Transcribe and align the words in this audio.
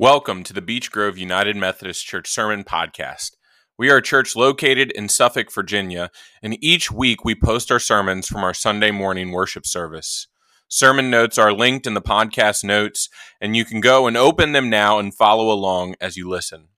Welcome 0.00 0.44
to 0.44 0.52
the 0.52 0.62
Beech 0.62 0.92
Grove 0.92 1.18
United 1.18 1.56
Methodist 1.56 2.06
Church 2.06 2.30
Sermon 2.30 2.62
Podcast. 2.62 3.32
We 3.76 3.90
are 3.90 3.96
a 3.96 4.02
church 4.02 4.36
located 4.36 4.92
in 4.92 5.08
Suffolk, 5.08 5.52
Virginia, 5.52 6.12
and 6.40 6.56
each 6.62 6.92
week 6.92 7.24
we 7.24 7.34
post 7.34 7.72
our 7.72 7.80
sermons 7.80 8.28
from 8.28 8.44
our 8.44 8.54
Sunday 8.54 8.92
morning 8.92 9.32
worship 9.32 9.66
service. 9.66 10.28
Sermon 10.68 11.10
notes 11.10 11.36
are 11.36 11.52
linked 11.52 11.84
in 11.84 11.94
the 11.94 12.00
podcast 12.00 12.62
notes, 12.62 13.08
and 13.40 13.56
you 13.56 13.64
can 13.64 13.80
go 13.80 14.06
and 14.06 14.16
open 14.16 14.52
them 14.52 14.70
now 14.70 15.00
and 15.00 15.16
follow 15.16 15.50
along 15.50 15.96
as 16.00 16.16
you 16.16 16.28
listen. 16.28 16.68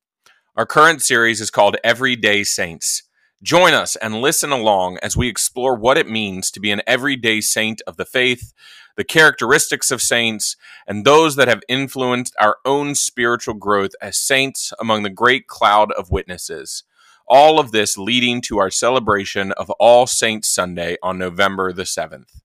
Our 0.57 0.65
current 0.65 1.03
series 1.03 1.43
is 1.43 1.51
called 1.51 1.77
Everyday 1.85 2.43
Saints. 2.43 3.03
Join 3.43 3.75
us 3.75 3.97
and 3.97 4.23
listen 4.23 4.51
along 4.51 4.99
as 5.03 5.15
we 5.15 5.29
explore 5.29 5.77
what 5.77 5.99
it 5.99 6.09
means 6.09 6.51
to 6.53 6.61
be 6.61 6.71
an 6.71 6.81
everyday 6.87 7.43
saint 7.43 7.83
of 7.87 7.99
the 7.99 8.07
faith, 8.07 8.55
the 8.97 9.05
characteristics 9.05 9.91
of 9.91 10.03
saints, 10.03 10.57
and 10.87 11.05
those 11.05 11.37
that 11.37 11.49
have 11.49 11.63
influenced 11.69 12.35
our 12.41 12.59
own 12.65 12.95
spiritual 12.95 13.55
growth 13.55 13.93
as 14.01 14.17
saints 14.17 14.73
among 14.79 15.03
the 15.03 15.11
great 15.11 15.47
cloud 15.47 15.93
of 15.93 16.11
witnesses. 16.11 16.85
All 17.27 17.61
of 17.61 17.71
this 17.71 17.97
leading 17.97 18.41
to 18.43 18.59
our 18.59 18.71
celebration 18.71 19.53
of 19.53 19.71
All 19.79 20.07
Saints 20.07 20.49
Sunday 20.49 20.97
on 21.03 21.19
November 21.19 21.73
the 21.73 21.85
7th. 21.85 22.41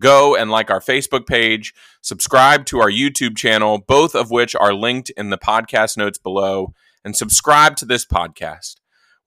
Go 0.00 0.36
and 0.36 0.48
like 0.48 0.70
our 0.70 0.80
Facebook 0.80 1.26
page, 1.26 1.74
subscribe 2.00 2.64
to 2.66 2.78
our 2.78 2.90
YouTube 2.90 3.36
channel, 3.36 3.78
both 3.78 4.14
of 4.14 4.30
which 4.30 4.54
are 4.54 4.72
linked 4.72 5.10
in 5.10 5.30
the 5.30 5.38
podcast 5.38 5.96
notes 5.96 6.18
below, 6.18 6.72
and 7.04 7.16
subscribe 7.16 7.74
to 7.76 7.84
this 7.84 8.06
podcast. 8.06 8.76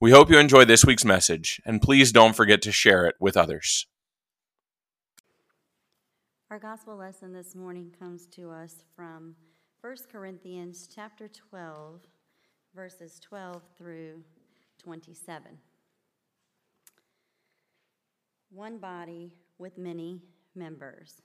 We 0.00 0.12
hope 0.12 0.30
you 0.30 0.38
enjoy 0.38 0.64
this 0.64 0.84
week's 0.84 1.04
message, 1.04 1.60
and 1.66 1.82
please 1.82 2.10
don't 2.10 2.34
forget 2.34 2.62
to 2.62 2.72
share 2.72 3.06
it 3.06 3.16
with 3.20 3.36
others. 3.36 3.86
Our 6.52 6.58
gospel 6.58 6.96
lesson 6.96 7.32
this 7.32 7.54
morning 7.54 7.94
comes 7.98 8.26
to 8.26 8.50
us 8.50 8.84
from 8.94 9.34
1 9.80 9.96
Corinthians 10.12 10.86
chapter 10.94 11.26
12, 11.26 12.02
verses 12.74 13.18
12 13.20 13.62
through 13.78 14.22
27. 14.76 15.56
One 18.50 18.76
body 18.76 19.32
with 19.56 19.78
many 19.78 20.20
members. 20.54 21.22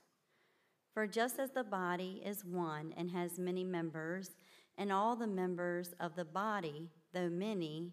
For 0.94 1.06
just 1.06 1.38
as 1.38 1.50
the 1.50 1.62
body 1.62 2.22
is 2.24 2.42
one 2.46 2.94
and 2.96 3.10
has 3.10 3.38
many 3.38 3.64
members, 3.64 4.30
and 4.78 4.90
all 4.90 5.14
the 5.14 5.26
members 5.26 5.92
of 6.00 6.16
the 6.16 6.24
body, 6.24 6.88
though 7.12 7.28
many, 7.28 7.92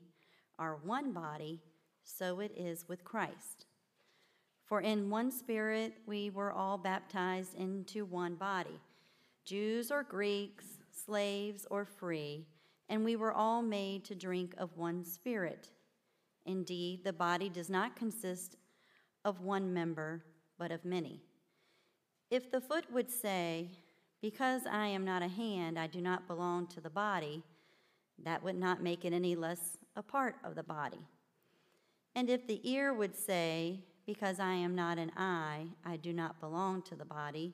are 0.58 0.80
one 0.86 1.12
body, 1.12 1.60
so 2.02 2.40
it 2.40 2.54
is 2.56 2.88
with 2.88 3.04
Christ. 3.04 3.66
For 4.66 4.82
in 4.82 5.10
one 5.12 5.32
spirit 5.32 5.94
we 6.08 6.32
were 6.32 6.52
all 6.52 6.78
baptized 6.78 7.54
into 7.56 8.04
one 8.04 8.36
body, 8.36 8.80
Jews 9.46 9.92
or 9.92 10.04
Greeks, 10.04 10.66
slaves 10.92 11.68
or 11.70 11.86
free, 11.86 12.48
and 12.90 13.06
we 13.06 13.16
were 13.16 13.32
all 13.32 13.62
made 13.62 14.04
to 14.06 14.16
drink 14.16 14.56
of 14.58 14.76
one 14.76 15.06
spirit. 15.06 15.70
Indeed, 16.46 17.04
the 17.04 17.14
body 17.14 17.48
does 17.48 17.70
not 17.70 17.96
consist 17.96 18.58
of 19.24 19.42
one 19.42 19.74
member, 19.74 20.24
but 20.58 20.72
of 20.72 20.84
many. 20.84 21.22
If 22.32 22.52
the 22.52 22.62
foot 22.62 22.92
would 22.92 23.12
say, 23.12 23.70
Because 24.22 24.64
I 24.66 24.88
am 24.88 25.06
not 25.06 25.22
a 25.22 25.28
hand, 25.28 25.78
I 25.78 25.88
do 25.88 26.02
not 26.02 26.28
belong 26.28 26.68
to 26.68 26.82
the 26.82 26.90
body, 26.90 27.44
that 28.24 28.44
would 28.44 28.56
not 28.56 28.82
make 28.82 29.06
it 29.06 29.14
any 29.14 29.36
less 29.36 29.78
a 29.96 30.02
part 30.02 30.38
of 30.44 30.56
the 30.56 30.64
body. 30.64 31.06
And 32.16 32.30
if 32.30 32.48
the 32.48 32.62
ear 32.70 32.94
would 32.94 33.16
say, 33.16 33.82
Because 34.06 34.40
I 34.40 34.54
am 34.54 34.76
not 34.76 34.98
an 34.98 35.12
eye, 35.18 35.66
I 35.84 35.98
do 35.98 36.14
not 36.14 36.40
belong 36.40 36.84
to 36.84 36.96
the 36.96 37.06
body, 37.06 37.54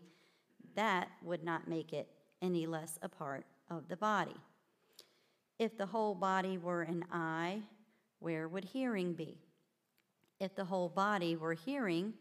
that 0.75 1.09
would 1.23 1.43
not 1.43 1.67
make 1.67 1.93
it 1.93 2.09
any 2.41 2.65
less 2.65 2.97
a 3.01 3.09
part 3.09 3.45
of 3.69 3.87
the 3.87 3.97
body. 3.97 4.35
If 5.59 5.77
the 5.77 5.85
whole 5.85 6.15
body 6.15 6.57
were 6.57 6.81
an 6.81 7.05
eye, 7.11 7.61
where 8.19 8.47
would 8.47 8.65
hearing 8.65 9.13
be? 9.13 9.37
If 10.39 10.55
the 10.55 10.65
whole 10.65 10.89
body 10.89 11.35
were 11.35 11.53
hearing, 11.53 12.13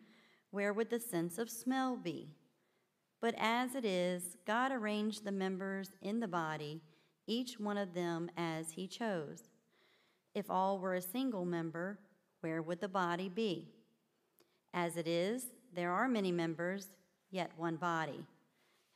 where 0.50 0.72
would 0.72 0.90
the 0.90 1.00
sense 1.00 1.38
of 1.38 1.50
smell 1.50 1.96
be? 1.96 2.28
But 3.20 3.34
as 3.38 3.74
it 3.74 3.84
is, 3.84 4.36
God 4.46 4.72
arranged 4.72 5.24
the 5.24 5.32
members 5.32 5.90
in 6.02 6.20
the 6.20 6.28
body, 6.28 6.80
each 7.26 7.58
one 7.58 7.78
of 7.78 7.94
them 7.94 8.30
as 8.36 8.72
He 8.72 8.86
chose. 8.86 9.42
If 10.34 10.50
all 10.50 10.78
were 10.78 10.94
a 10.94 11.02
single 11.02 11.44
member, 11.44 11.98
where 12.40 12.62
would 12.62 12.80
the 12.80 12.88
body 12.88 13.28
be? 13.28 13.68
As 14.72 14.96
it 14.96 15.08
is, 15.08 15.46
there 15.74 15.90
are 15.90 16.08
many 16.08 16.32
members, 16.32 16.88
yet 17.30 17.50
one 17.56 17.76
body. 17.76 18.24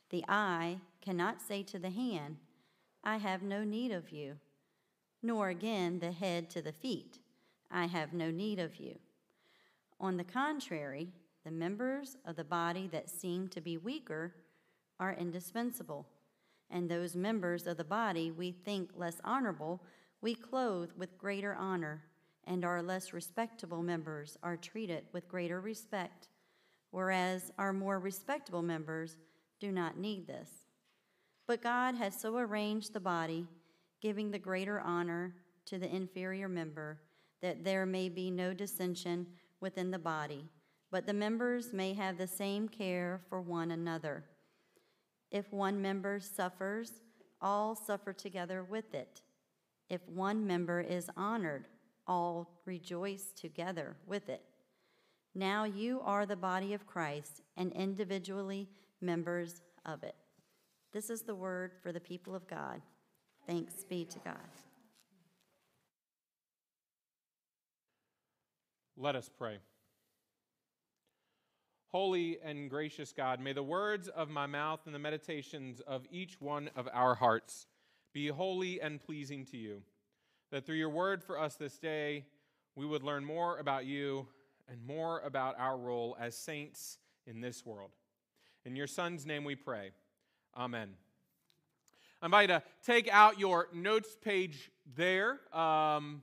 The 0.09 0.23
eye 0.27 0.77
cannot 1.01 1.41
say 1.41 1.63
to 1.63 1.79
the 1.79 1.89
hand, 1.89 2.37
I 3.03 3.17
have 3.17 3.41
no 3.41 3.63
need 3.63 3.91
of 3.91 4.11
you, 4.11 4.35
nor 5.21 5.49
again 5.49 5.99
the 5.99 6.11
head 6.11 6.49
to 6.51 6.61
the 6.61 6.71
feet, 6.71 7.19
I 7.71 7.85
have 7.85 8.13
no 8.13 8.31
need 8.31 8.59
of 8.59 8.77
you. 8.77 8.97
On 9.99 10.17
the 10.17 10.23
contrary, 10.23 11.09
the 11.43 11.51
members 11.51 12.17
of 12.25 12.35
the 12.35 12.43
body 12.43 12.87
that 12.91 13.09
seem 13.09 13.47
to 13.49 13.61
be 13.61 13.77
weaker 13.77 14.33
are 14.99 15.13
indispensable, 15.13 16.07
and 16.69 16.89
those 16.89 17.15
members 17.15 17.67
of 17.67 17.77
the 17.77 17.83
body 17.83 18.31
we 18.31 18.51
think 18.51 18.91
less 18.95 19.17
honorable 19.23 19.81
we 20.21 20.33
clothe 20.33 20.91
with 20.97 21.17
greater 21.17 21.53
honor, 21.53 22.01
and 22.47 22.63
our 22.63 22.81
less 22.81 23.13
respectable 23.13 23.81
members 23.81 24.37
are 24.43 24.57
treated 24.57 25.05
with 25.13 25.27
greater 25.27 25.61
respect, 25.61 26.27
whereas 26.91 27.51
our 27.57 27.73
more 27.73 27.99
respectable 27.99 28.61
members 28.61 29.17
do 29.59 29.71
not 29.71 29.97
need 29.97 30.27
this. 30.27 30.49
But 31.47 31.61
God 31.61 31.95
has 31.95 32.19
so 32.19 32.37
arranged 32.37 32.93
the 32.93 32.99
body, 32.99 33.45
giving 34.01 34.31
the 34.31 34.39
greater 34.39 34.79
honor 34.79 35.35
to 35.65 35.77
the 35.77 35.93
inferior 35.93 36.47
member, 36.47 36.99
that 37.41 37.63
there 37.63 37.85
may 37.85 38.09
be 38.09 38.31
no 38.31 38.53
dissension 38.53 39.27
within 39.59 39.91
the 39.91 39.99
body, 39.99 40.45
but 40.91 41.05
the 41.05 41.13
members 41.13 41.73
may 41.73 41.93
have 41.93 42.17
the 42.17 42.27
same 42.27 42.67
care 42.67 43.21
for 43.29 43.41
one 43.41 43.71
another. 43.71 44.23
If 45.31 45.51
one 45.51 45.81
member 45.81 46.19
suffers, 46.19 46.93
all 47.41 47.75
suffer 47.75 48.13
together 48.13 48.63
with 48.63 48.93
it. 48.93 49.21
If 49.89 50.07
one 50.07 50.47
member 50.47 50.81
is 50.81 51.09
honored, 51.15 51.67
all 52.07 52.61
rejoice 52.65 53.31
together 53.35 53.95
with 54.05 54.29
it. 54.29 54.41
Now 55.33 55.65
you 55.65 56.01
are 56.03 56.25
the 56.25 56.35
body 56.35 56.73
of 56.73 56.87
Christ 56.87 57.41
and 57.57 57.71
individually 57.73 58.69
members 59.01 59.61
of 59.85 60.03
it. 60.03 60.15
This 60.93 61.09
is 61.09 61.23
the 61.23 61.35
word 61.35 61.73
for 61.83 61.91
the 61.91 61.99
people 61.99 62.35
of 62.35 62.47
God. 62.47 62.81
Thanks 63.45 63.83
be 63.83 64.05
to 64.05 64.19
God. 64.19 64.37
Let 68.97 69.15
us 69.15 69.29
pray. 69.37 69.57
Holy 71.89 72.39
and 72.43 72.69
gracious 72.69 73.11
God, 73.11 73.39
may 73.39 73.53
the 73.53 73.63
words 73.63 74.07
of 74.07 74.29
my 74.29 74.45
mouth 74.45 74.81
and 74.85 74.95
the 74.95 74.99
meditations 74.99 75.81
of 75.81 76.05
each 76.09 76.39
one 76.39 76.69
of 76.75 76.87
our 76.93 77.15
hearts 77.15 77.67
be 78.13 78.27
holy 78.27 78.81
and 78.81 79.01
pleasing 79.01 79.45
to 79.45 79.57
you. 79.57 79.81
That 80.51 80.65
through 80.65 80.75
your 80.75 80.89
word 80.89 81.23
for 81.23 81.39
us 81.39 81.55
this 81.55 81.77
day, 81.77 82.25
we 82.75 82.85
would 82.85 83.03
learn 83.03 83.25
more 83.25 83.57
about 83.57 83.85
you 83.85 84.27
and 84.69 84.85
more 84.85 85.19
about 85.21 85.55
our 85.59 85.77
role 85.77 86.15
as 86.19 86.37
saints 86.37 86.97
in 87.25 87.41
this 87.41 87.65
world. 87.65 87.91
In 88.63 88.75
your 88.75 88.87
Son's 88.87 89.25
name 89.25 89.43
we 89.43 89.55
pray. 89.55 89.91
Amen. 90.55 90.89
I 92.21 92.25
invite 92.27 92.49
you 92.49 92.55
to 92.55 92.63
take 92.85 93.09
out 93.11 93.39
your 93.39 93.67
notes 93.73 94.15
page 94.21 94.71
there. 94.95 95.39
Um, 95.53 96.21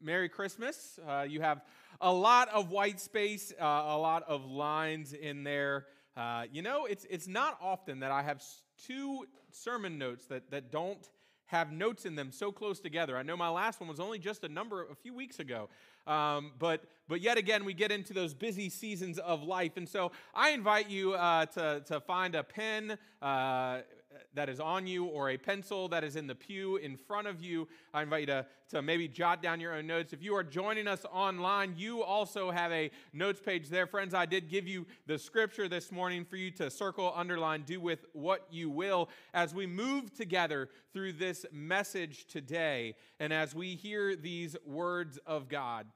Merry 0.00 0.28
Christmas. 0.28 0.98
Uh, 1.06 1.26
you 1.28 1.40
have 1.40 1.62
a 2.00 2.12
lot 2.12 2.48
of 2.50 2.70
white 2.70 3.00
space, 3.00 3.52
uh, 3.60 3.64
a 3.64 3.98
lot 3.98 4.24
of 4.28 4.44
lines 4.44 5.12
in 5.12 5.44
there. 5.44 5.86
Uh, 6.16 6.44
you 6.52 6.62
know, 6.62 6.84
it's, 6.84 7.06
it's 7.10 7.28
not 7.28 7.58
often 7.60 8.00
that 8.00 8.10
I 8.10 8.22
have 8.22 8.42
two 8.86 9.24
sermon 9.50 9.98
notes 9.98 10.26
that, 10.26 10.50
that 10.50 10.70
don't 10.70 11.08
have 11.48 11.72
notes 11.72 12.06
in 12.06 12.14
them 12.14 12.30
so 12.30 12.52
close 12.52 12.78
together. 12.78 13.16
I 13.16 13.22
know 13.22 13.36
my 13.36 13.48
last 13.48 13.80
one 13.80 13.88
was 13.88 14.00
only 14.00 14.18
just 14.18 14.44
a 14.44 14.48
number 14.48 14.86
a 14.90 14.94
few 14.94 15.14
weeks 15.14 15.40
ago. 15.40 15.68
Um, 16.06 16.52
but 16.58 16.84
but 17.08 17.20
yet 17.20 17.36
again, 17.36 17.64
we 17.64 17.74
get 17.74 17.90
into 17.92 18.14
those 18.14 18.32
busy 18.32 18.70
seasons 18.70 19.18
of 19.18 19.42
life, 19.42 19.76
and 19.76 19.88
so 19.88 20.12
I 20.34 20.50
invite 20.50 20.88
you 20.88 21.14
uh, 21.14 21.46
to 21.46 21.82
to 21.86 22.00
find 22.00 22.34
a 22.34 22.42
pen. 22.42 22.96
Uh, 23.20 23.80
that 24.34 24.48
is 24.48 24.60
on 24.60 24.86
you 24.86 25.04
or 25.04 25.30
a 25.30 25.36
pencil 25.36 25.88
that 25.88 26.04
is 26.04 26.16
in 26.16 26.26
the 26.26 26.34
pew 26.34 26.76
in 26.76 26.96
front 26.96 27.26
of 27.26 27.42
you. 27.42 27.68
I 27.92 28.02
invite 28.02 28.20
you 28.20 28.26
to, 28.26 28.46
to 28.70 28.82
maybe 28.82 29.08
jot 29.08 29.42
down 29.42 29.60
your 29.60 29.74
own 29.74 29.86
notes. 29.86 30.12
If 30.12 30.22
you 30.22 30.34
are 30.34 30.44
joining 30.44 30.86
us 30.86 31.04
online, 31.12 31.74
you 31.76 32.02
also 32.02 32.50
have 32.50 32.72
a 32.72 32.90
notes 33.12 33.40
page 33.40 33.68
there. 33.68 33.86
Friends, 33.86 34.14
I 34.14 34.26
did 34.26 34.48
give 34.48 34.66
you 34.66 34.86
the 35.06 35.18
scripture 35.18 35.68
this 35.68 35.90
morning 35.90 36.24
for 36.24 36.36
you 36.36 36.50
to 36.52 36.70
circle, 36.70 37.12
underline, 37.14 37.62
do 37.62 37.80
with 37.80 38.06
what 38.12 38.46
you 38.50 38.70
will 38.70 39.08
as 39.34 39.54
we 39.54 39.66
move 39.66 40.14
together 40.14 40.68
through 40.92 41.12
this 41.12 41.46
message 41.52 42.26
today 42.26 42.94
and 43.20 43.32
as 43.32 43.54
we 43.54 43.74
hear 43.74 44.16
these 44.16 44.56
words 44.66 45.18
of 45.26 45.48
God. 45.48 45.86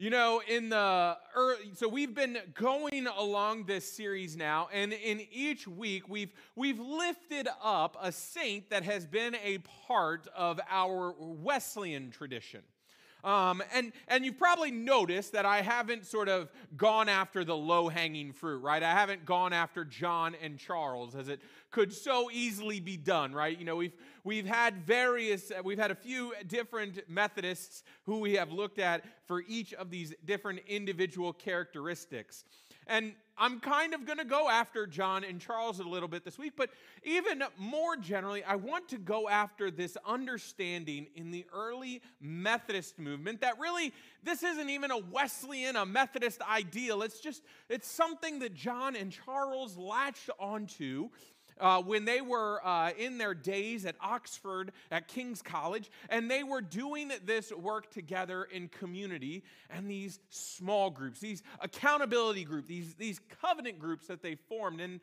You 0.00 0.10
know, 0.10 0.40
in 0.46 0.68
the 0.68 1.16
early, 1.34 1.72
so 1.74 1.88
we've 1.88 2.14
been 2.14 2.38
going 2.54 3.08
along 3.08 3.64
this 3.64 3.90
series 3.90 4.36
now, 4.36 4.68
and 4.72 4.92
in 4.92 5.20
each 5.32 5.66
week 5.66 6.08
we've 6.08 6.32
we've 6.54 6.78
lifted 6.78 7.48
up 7.60 7.96
a 8.00 8.12
saint 8.12 8.70
that 8.70 8.84
has 8.84 9.06
been 9.06 9.34
a 9.42 9.58
part 9.88 10.28
of 10.36 10.60
our 10.70 11.16
Wesleyan 11.18 12.12
tradition. 12.12 12.60
Um, 13.24 13.62
and, 13.74 13.92
and 14.06 14.24
you've 14.24 14.38
probably 14.38 14.70
noticed 14.70 15.32
that 15.32 15.44
I 15.44 15.60
haven't 15.60 16.06
sort 16.06 16.28
of 16.28 16.50
gone 16.76 17.08
after 17.08 17.44
the 17.44 17.56
low 17.56 17.88
hanging 17.88 18.32
fruit, 18.32 18.58
right? 18.58 18.82
I 18.82 18.92
haven't 18.92 19.24
gone 19.24 19.52
after 19.52 19.84
John 19.84 20.36
and 20.40 20.58
Charles 20.58 21.14
as 21.14 21.28
it 21.28 21.40
could 21.70 21.92
so 21.92 22.30
easily 22.30 22.80
be 22.80 22.96
done, 22.96 23.32
right? 23.32 23.58
You 23.58 23.64
know, 23.64 23.76
we've, 23.76 23.92
we've 24.24 24.46
had 24.46 24.86
various, 24.86 25.50
we've 25.64 25.78
had 25.78 25.90
a 25.90 25.96
few 25.96 26.32
different 26.46 27.08
Methodists 27.08 27.82
who 28.04 28.20
we 28.20 28.34
have 28.34 28.52
looked 28.52 28.78
at 28.78 29.04
for 29.26 29.42
each 29.48 29.74
of 29.74 29.90
these 29.90 30.14
different 30.24 30.60
individual 30.66 31.32
characteristics. 31.32 32.44
And 32.88 33.12
I'm 33.36 33.60
kind 33.60 33.94
of 33.94 34.04
going 34.04 34.18
to 34.18 34.24
go 34.24 34.48
after 34.48 34.86
John 34.86 35.22
and 35.22 35.40
Charles 35.40 35.78
a 35.78 35.84
little 35.84 36.08
bit 36.08 36.24
this 36.24 36.38
week, 36.38 36.54
but 36.56 36.70
even 37.04 37.44
more 37.56 37.96
generally, 37.96 38.42
I 38.42 38.56
want 38.56 38.88
to 38.88 38.98
go 38.98 39.28
after 39.28 39.70
this 39.70 39.96
understanding 40.04 41.06
in 41.14 41.30
the 41.30 41.46
early 41.54 42.02
Methodist 42.20 42.98
movement 42.98 43.42
that 43.42 43.58
really 43.60 43.92
this 44.24 44.42
isn't 44.42 44.68
even 44.68 44.90
a 44.90 44.98
Wesleyan, 44.98 45.76
a 45.76 45.86
Methodist 45.86 46.40
ideal. 46.42 47.02
It's 47.02 47.20
just, 47.20 47.44
it's 47.68 47.88
something 47.88 48.40
that 48.40 48.54
John 48.54 48.96
and 48.96 49.12
Charles 49.12 49.76
latched 49.76 50.30
onto 50.40 51.10
uh, 51.60 51.82
when 51.82 52.04
they 52.04 52.20
were 52.20 52.64
uh, 52.66 52.90
in 52.98 53.18
their 53.18 53.34
days 53.34 53.84
at 53.86 53.96
Oxford 54.00 54.72
at 54.90 55.08
King's 55.08 55.42
College, 55.42 55.90
and 56.08 56.30
they 56.30 56.42
were 56.42 56.60
doing 56.60 57.10
this 57.24 57.52
work 57.52 57.90
together 57.90 58.44
in 58.44 58.68
community 58.68 59.42
and 59.70 59.90
these 59.90 60.20
small 60.30 60.90
groups, 60.90 61.20
these 61.20 61.42
accountability 61.60 62.44
groups, 62.44 62.68
these, 62.68 62.94
these 62.94 63.20
covenant 63.40 63.78
groups 63.78 64.06
that 64.06 64.22
they 64.22 64.34
formed. 64.34 64.80
And 64.80 65.00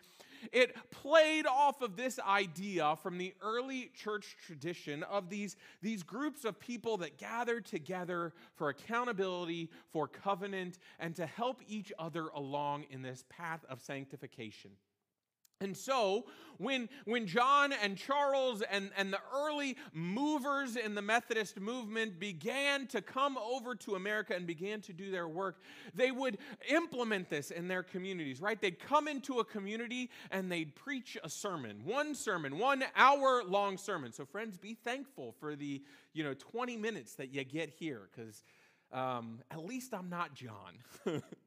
it 0.51 0.75
played 0.91 1.45
off 1.45 1.81
of 1.81 1.95
this 1.95 2.19
idea 2.19 2.95
from 3.01 3.17
the 3.17 3.33
early 3.41 3.91
church 3.95 4.35
tradition 4.45 5.03
of 5.03 5.29
these, 5.29 5.55
these 5.81 6.03
groups 6.03 6.45
of 6.45 6.59
people 6.59 6.97
that 6.97 7.17
gathered 7.17 7.65
together 7.65 8.33
for 8.55 8.69
accountability, 8.69 9.69
for 9.91 10.07
covenant, 10.07 10.79
and 10.99 11.15
to 11.15 11.25
help 11.25 11.61
each 11.67 11.91
other 11.97 12.27
along 12.35 12.85
in 12.89 13.01
this 13.01 13.23
path 13.29 13.65
of 13.69 13.81
sanctification. 13.81 14.71
And 15.61 15.75
so, 15.75 16.25
when, 16.57 16.89
when 17.05 17.27
John 17.27 17.73
and 17.73 17.97
Charles 17.97 18.61
and, 18.69 18.91
and 18.97 19.11
the 19.11 19.19
early 19.33 19.77
movers 19.93 20.75
in 20.75 20.95
the 20.95 21.01
Methodist 21.01 21.59
movement 21.59 22.19
began 22.19 22.87
to 22.87 23.01
come 23.01 23.37
over 23.37 23.75
to 23.75 23.95
America 23.95 24.33
and 24.35 24.45
began 24.45 24.81
to 24.81 24.93
do 24.93 25.11
their 25.11 25.27
work, 25.27 25.61
they 25.93 26.11
would 26.11 26.37
implement 26.69 27.29
this 27.29 27.51
in 27.51 27.67
their 27.67 27.83
communities, 27.83 28.41
right? 28.41 28.59
They'd 28.59 28.79
come 28.79 29.07
into 29.07 29.39
a 29.39 29.45
community 29.45 30.09
and 30.31 30.51
they'd 30.51 30.75
preach 30.75 31.17
a 31.23 31.29
sermon, 31.29 31.81
one 31.85 32.15
sermon, 32.15 32.57
one 32.57 32.83
hour 32.95 33.43
long 33.45 33.77
sermon. 33.77 34.11
So, 34.11 34.25
friends, 34.25 34.57
be 34.57 34.73
thankful 34.73 35.35
for 35.39 35.55
the 35.55 35.81
you 36.13 36.23
know 36.23 36.33
20 36.33 36.77
minutes 36.77 37.15
that 37.15 37.33
you 37.33 37.43
get 37.43 37.69
here, 37.69 38.09
because 38.15 38.43
um, 38.91 39.39
at 39.51 39.63
least 39.65 39.93
I'm 39.93 40.09
not 40.09 40.33
John. 40.33 41.21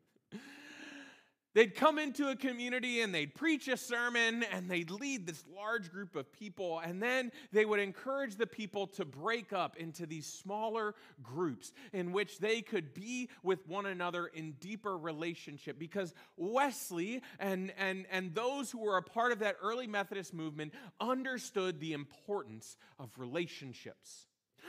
They'd 1.59 1.75
come 1.75 1.99
into 1.99 2.29
a 2.29 2.37
community 2.37 3.01
and 3.01 3.13
they'd 3.13 3.35
preach 3.35 3.67
a 3.67 3.77
sermon 3.77 4.45
and 4.45 4.71
they'd 4.71 4.93
lead 4.93 5.27
this 5.27 5.43
large 5.57 5.91
group 5.91 6.15
of 6.15 6.31
people. 6.31 6.79
And 6.79 7.03
then 7.03 7.33
they 7.51 7.65
would 7.65 7.81
encourage 7.81 8.37
the 8.37 8.47
people 8.47 8.87
to 8.87 9.05
break 9.05 9.53
up 9.53 9.77
into 9.77 10.07
these 10.07 10.25
smaller 10.25 10.95
groups 11.21 11.73
in 11.93 12.13
which 12.13 12.39
they 12.39 12.63
could 12.63 12.95
be 12.95 13.29
with 13.43 13.67
one 13.67 13.87
another 13.87 14.27
in 14.27 14.53
deeper 14.61 14.97
relationship. 14.97 15.81
Because 15.81 16.15
Wesley 16.37 17.23
and, 17.41 17.73
and, 17.77 18.07
and 18.09 18.37
those 18.37 18.71
who 18.71 18.79
were 18.79 18.97
a 18.97 19.03
part 19.03 19.33
of 19.33 19.41
that 19.41 19.57
early 19.61 19.89
Methodist 19.89 20.33
movement 20.33 20.73
understood 21.01 21.81
the 21.81 21.93
importance 21.93 22.77
of 23.01 23.11
relationships 23.19 24.29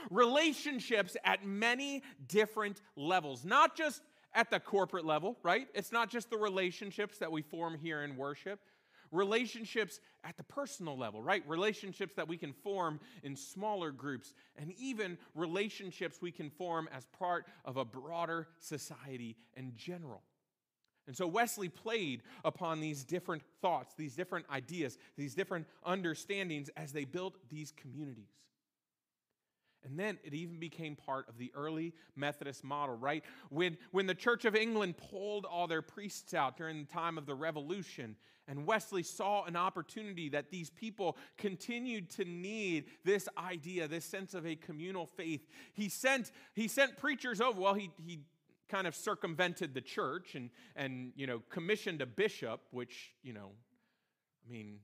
relationships 0.09 1.17
at 1.25 1.45
many 1.45 2.03
different 2.27 2.81
levels, 2.95 3.43
not 3.43 3.75
just 3.75 4.01
at 4.33 4.49
the 4.49 4.59
corporate 4.59 5.05
level, 5.05 5.37
right? 5.43 5.67
It's 5.73 5.91
not 5.91 6.09
just 6.09 6.29
the 6.29 6.37
relationships 6.37 7.17
that 7.19 7.31
we 7.31 7.41
form 7.41 7.77
here 7.77 8.03
in 8.03 8.15
worship, 8.15 8.59
relationships 9.11 9.99
at 10.23 10.37
the 10.37 10.43
personal 10.43 10.97
level, 10.97 11.21
right? 11.21 11.43
Relationships 11.47 12.15
that 12.15 12.27
we 12.27 12.37
can 12.37 12.53
form 12.53 12.99
in 13.23 13.35
smaller 13.35 13.91
groups, 13.91 14.33
and 14.55 14.73
even 14.79 15.17
relationships 15.35 16.19
we 16.21 16.31
can 16.31 16.49
form 16.49 16.87
as 16.95 17.05
part 17.07 17.45
of 17.65 17.77
a 17.77 17.85
broader 17.85 18.47
society 18.59 19.35
in 19.55 19.73
general. 19.75 20.21
And 21.07 21.17
so 21.17 21.25
Wesley 21.25 21.69
played 21.69 22.21
upon 22.45 22.81
these 22.81 23.03
different 23.03 23.41
thoughts, 23.63 23.95
these 23.95 24.15
different 24.15 24.45
ideas, 24.51 24.99
these 25.17 25.33
different 25.33 25.65
understandings 25.83 26.69
as 26.77 26.91
they 26.91 27.03
built 27.03 27.35
these 27.49 27.71
communities. 27.71 28.29
And 29.85 29.97
then 29.97 30.17
it 30.23 30.33
even 30.33 30.59
became 30.59 30.95
part 30.95 31.29
of 31.29 31.37
the 31.37 31.51
early 31.55 31.93
Methodist 32.15 32.63
model, 32.63 32.95
right? 32.95 33.23
When, 33.49 33.77
when 33.91 34.07
the 34.07 34.15
Church 34.15 34.43
of 34.45 34.55
England 34.55 34.97
pulled 34.97 35.45
all 35.45 35.67
their 35.67 35.81
priests 35.81 36.33
out 36.33 36.57
during 36.57 36.79
the 36.79 36.91
time 36.91 37.17
of 37.17 37.25
the 37.25 37.35
Revolution, 37.35 38.17
and 38.47 38.65
Wesley 38.65 39.03
saw 39.03 39.45
an 39.45 39.55
opportunity 39.55 40.27
that 40.29 40.49
these 40.49 40.69
people 40.69 41.17
continued 41.37 42.09
to 42.11 42.25
need 42.25 42.85
this 43.05 43.29
idea, 43.37 43.87
this 43.87 44.05
sense 44.05 44.33
of 44.33 44.45
a 44.45 44.55
communal 44.55 45.05
faith. 45.05 45.47
He 45.73 45.87
sent, 45.87 46.31
he 46.55 46.67
sent 46.67 46.97
preachers 46.97 47.39
over. 47.39 47.61
Well, 47.61 47.75
he, 47.75 47.91
he 48.05 48.19
kind 48.67 48.87
of 48.87 48.95
circumvented 48.95 49.73
the 49.73 49.81
church 49.81 50.35
and, 50.35 50.49
and, 50.75 51.13
you 51.15 51.27
know, 51.27 51.41
commissioned 51.49 52.01
a 52.01 52.05
bishop, 52.05 52.61
which, 52.71 53.13
you 53.23 53.33
know, 53.33 53.51
I 54.47 54.51
mean, 54.51 54.79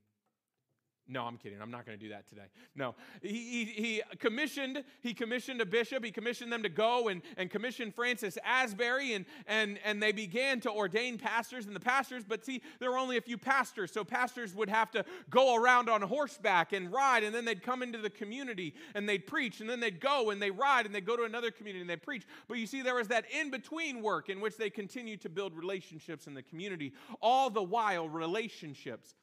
no, 1.08 1.24
I'm 1.24 1.38
kidding. 1.38 1.62
I'm 1.62 1.70
not 1.70 1.86
going 1.86 1.98
to 1.98 2.04
do 2.04 2.10
that 2.10 2.28
today. 2.28 2.48
No, 2.76 2.96
he, 3.22 3.30
he, 3.30 3.66
he, 3.66 4.02
commissioned 4.18 4.84
he 5.02 5.14
commissioned 5.14 5.62
a 5.62 5.66
bishop. 5.66 6.04
He 6.04 6.10
commissioned 6.12 6.52
them 6.52 6.64
to 6.64 6.70
go 6.70 7.10
and, 7.10 7.22
and 7.38 7.50
commission 7.50 7.92
Francis 7.92 8.40
Asbury, 8.44 9.14
and, 9.14 9.26
and, 9.46 9.78
and 9.86 10.02
they 10.02 10.12
began 10.12 10.60
to 10.62 10.72
ordain 10.72 11.20
pastors 11.20 11.68
and 11.68 11.76
the 11.76 11.80
pastors. 11.80 12.24
But 12.28 12.44
see, 12.44 12.62
there 12.80 12.90
were 12.90 12.98
only 12.98 13.18
a 13.18 13.22
few 13.22 13.38
pastors, 13.38 13.92
so 13.92 14.04
pastors 14.04 14.56
would 14.56 14.70
have 14.70 14.90
to 14.92 15.06
go 15.30 15.56
around 15.56 15.90
on 15.90 16.02
horseback 16.02 16.74
and 16.74 16.92
ride, 16.92 17.24
and 17.24 17.36
then 17.36 17.46
they'd 17.46 17.62
come 17.62 17.84
into 17.84 18.00
the 18.00 18.10
community 18.10 18.74
and 18.96 19.08
they'd 19.08 19.28
preach, 19.28 19.62
and 19.62 19.70
then 19.70 19.80
they'd 19.80 20.00
go 20.00 20.32
and 20.32 20.42
they 20.42 20.50
ride 20.50 20.88
and 20.88 20.96
they'd 20.96 21.06
go 21.06 21.16
to 21.16 21.24
another 21.24 21.52
community 21.52 21.82
and 21.82 21.90
they'd 21.90 22.02
preach. 22.02 22.24
But 22.48 22.58
you 22.58 22.66
see, 22.66 22.82
there 22.82 22.96
was 22.96 23.10
that 23.10 23.26
in 23.32 23.52
between 23.52 24.02
work 24.02 24.30
in 24.30 24.42
which 24.42 24.58
they 24.58 24.72
continued 24.72 25.22
to 25.22 25.30
build 25.30 25.56
relationships 25.56 26.26
in 26.26 26.34
the 26.34 26.44
community, 26.44 26.94
all 27.22 27.52
the 27.52 27.64
while 27.64 28.10
relationships 28.10 29.14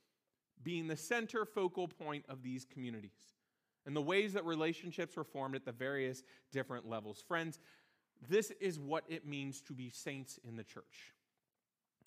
being 0.63 0.87
the 0.87 0.97
center 0.97 1.45
focal 1.45 1.89
point 1.89 2.25
of 2.29 2.43
these 2.43 2.65
communities 2.65 3.35
and 3.87 3.97
the 3.97 4.03
ways 4.03 4.33
that 4.35 4.45
relationships 4.45 5.17
were 5.17 5.25
formed 5.25 5.57
at 5.57 5.65
the 5.65 5.73
various 5.73 6.23
different 6.53 6.89
levels. 6.89 7.23
Friends, 7.27 7.59
this 8.29 8.53
is 8.61 8.79
what 8.79 9.05
it 9.09 9.27
means 9.27 9.61
to 9.63 9.73
be 9.73 9.91
saints 9.91 10.39
in 10.45 10.57
the 10.57 10.65
church. 10.65 11.13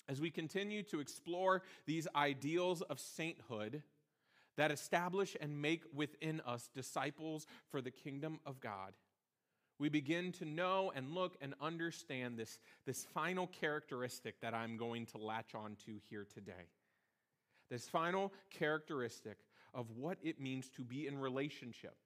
As 0.08 0.20
we 0.20 0.30
continue 0.30 0.82
to 0.84 1.00
explore 1.00 1.62
these 1.84 2.06
ideals 2.14 2.80
of 2.82 3.00
sainthood 3.00 3.82
that 4.56 4.70
establish 4.70 5.36
and 5.40 5.60
make 5.60 5.82
within 5.92 6.40
us 6.46 6.70
disciples 6.74 7.46
for 7.70 7.82
the 7.82 7.90
kingdom 7.90 8.40
of 8.46 8.60
God, 8.60 8.94
we 9.78 9.90
begin 9.90 10.32
to 10.32 10.46
know 10.46 10.90
and 10.94 11.10
look 11.10 11.36
and 11.42 11.54
understand 11.60 12.38
this, 12.38 12.58
this 12.86 13.04
final 13.12 13.46
characteristic 13.46 14.40
that 14.40 14.54
I'm 14.54 14.78
going 14.78 15.04
to 15.06 15.18
latch 15.18 15.54
on 15.54 15.76
to 15.84 15.98
here 16.08 16.26
today 16.32 16.70
this 17.70 17.88
final 17.88 18.32
characteristic 18.50 19.38
of 19.74 19.90
what 19.90 20.18
it 20.22 20.40
means 20.40 20.68
to 20.76 20.82
be 20.82 21.06
in 21.06 21.18
relationship 21.18 21.96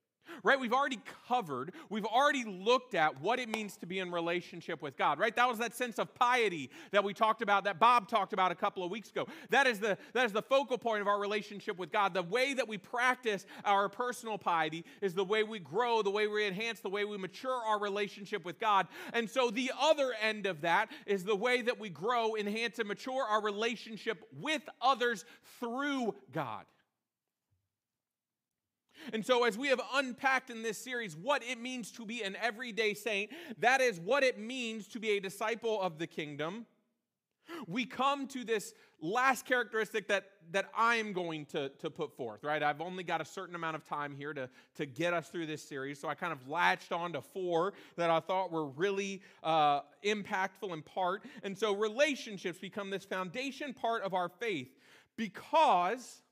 right? 0.43 0.59
We've 0.59 0.73
already 0.73 1.01
covered, 1.29 1.73
we've 1.89 2.05
already 2.05 2.45
looked 2.45 2.95
at 2.95 3.21
what 3.21 3.39
it 3.39 3.49
means 3.49 3.77
to 3.79 3.87
be 3.87 3.99
in 3.99 4.11
relationship 4.11 4.83
with 4.83 4.97
God, 4.97 5.19
right? 5.19 5.35
That 5.35 5.49
was 5.49 5.59
that 5.59 5.75
sense 5.75 5.99
of 5.99 6.15
piety 6.15 6.71
that 6.93 7.05
we 7.05 7.15
talked 7.15 7.43
about, 7.43 7.65
that 7.65 7.79
Bob 7.79 8.09
talked 8.09 8.33
about 8.33 8.53
a 8.53 8.55
couple 8.55 8.85
of 8.85 8.91
weeks 8.91 9.11
ago. 9.11 9.27
That 9.51 9.67
is 9.67 9.79
the, 9.79 9.97
that 10.13 10.27
is 10.27 10.33
the 10.33 10.43
focal 10.43 10.79
point 10.79 11.01
of 11.01 11.09
our 11.09 11.21
relationship 11.21 11.79
with 11.79 11.93
God. 11.93 12.15
The 12.15 12.23
way 12.23 12.55
that 12.55 12.69
we 12.69 12.79
practice 12.79 13.47
our 13.65 13.89
personal 13.89 14.39
piety 14.39 14.85
is 15.01 15.15
the 15.15 15.25
way 15.25 15.43
we 15.43 15.59
grow, 15.59 16.03
the 16.03 16.11
way 16.11 16.27
we 16.27 16.47
enhance, 16.47 16.81
the 16.81 16.91
way 16.91 17.05
we 17.05 17.17
mature 17.17 17.61
our 17.67 17.81
relationship 17.81 18.45
with 18.45 18.59
God. 18.59 18.89
And 19.13 19.29
so 19.29 19.51
the 19.51 19.73
other 19.81 20.13
end 20.21 20.47
of 20.47 20.63
that 20.63 20.91
is 21.07 21.25
the 21.25 21.37
way 21.37 21.63
that 21.63 21.79
we 21.79 21.89
grow, 21.89 22.37
enhance, 22.37 22.79
and 22.79 22.89
mature 22.89 23.25
our 23.25 23.43
relationship 23.43 24.23
with 24.41 24.63
others 24.81 25.25
through 25.59 26.15
God. 26.33 26.65
And 29.13 29.25
so, 29.25 29.45
as 29.45 29.57
we 29.57 29.69
have 29.69 29.81
unpacked 29.95 30.51
in 30.51 30.63
this 30.63 30.79
series 30.79 31.17
what 31.17 31.43
it 31.43 31.61
means 31.61 31.91
to 31.93 32.05
be 32.05 32.23
an 32.23 32.37
everyday 32.41 32.95
saint, 32.95 33.31
that 33.59 33.81
is 33.81 34.01
what 34.01 34.23
it 34.23 34.39
means 34.39 34.87
to 34.89 35.01
be 35.01 35.11
a 35.17 35.21
disciple 35.21 35.81
of 35.81 35.99
the 35.99 36.07
kingdom. 36.07 36.67
we 37.67 37.85
come 37.85 38.27
to 38.29 38.45
this 38.45 38.75
last 39.03 39.47
characteristic 39.47 40.09
that, 40.09 40.27
that 40.53 40.67
I'm 40.77 41.13
going 41.13 41.47
to, 41.47 41.71
to 41.71 41.91
put 41.91 42.17
forth, 42.17 42.45
right? 42.45 42.63
I've 42.63 42.81
only 42.81 43.03
got 43.03 43.21
a 43.21 43.25
certain 43.25 43.55
amount 43.55 43.77
of 43.77 43.85
time 43.85 44.15
here 44.15 44.35
to, 44.35 44.49
to 44.77 44.87
get 44.87 45.15
us 45.15 45.29
through 45.29 45.47
this 45.47 45.63
series. 45.63 45.99
So 45.99 46.09
I 46.09 46.15
kind 46.15 46.33
of 46.33 46.49
latched 46.49 46.93
on 46.93 47.13
to 47.15 47.23
four 47.23 47.73
that 47.97 48.11
I 48.11 48.21
thought 48.21 48.53
were 48.53 48.67
really 48.67 49.23
uh, 49.43 49.81
impactful 50.05 50.73
in 50.73 50.83
part. 50.83 51.25
And 51.43 51.57
so 51.57 51.75
relationships 51.75 52.59
become 52.59 52.91
this 52.91 53.05
foundation 53.05 53.73
part 53.73 54.03
of 54.03 54.13
our 54.15 54.29
faith 54.29 54.69
because, 55.17 56.23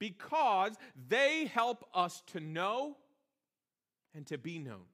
because 0.00 0.72
they 1.08 1.44
help 1.44 1.84
us 1.94 2.24
to 2.28 2.40
know 2.40 2.96
and 4.12 4.26
to 4.26 4.38
be 4.38 4.58
known. 4.58 4.86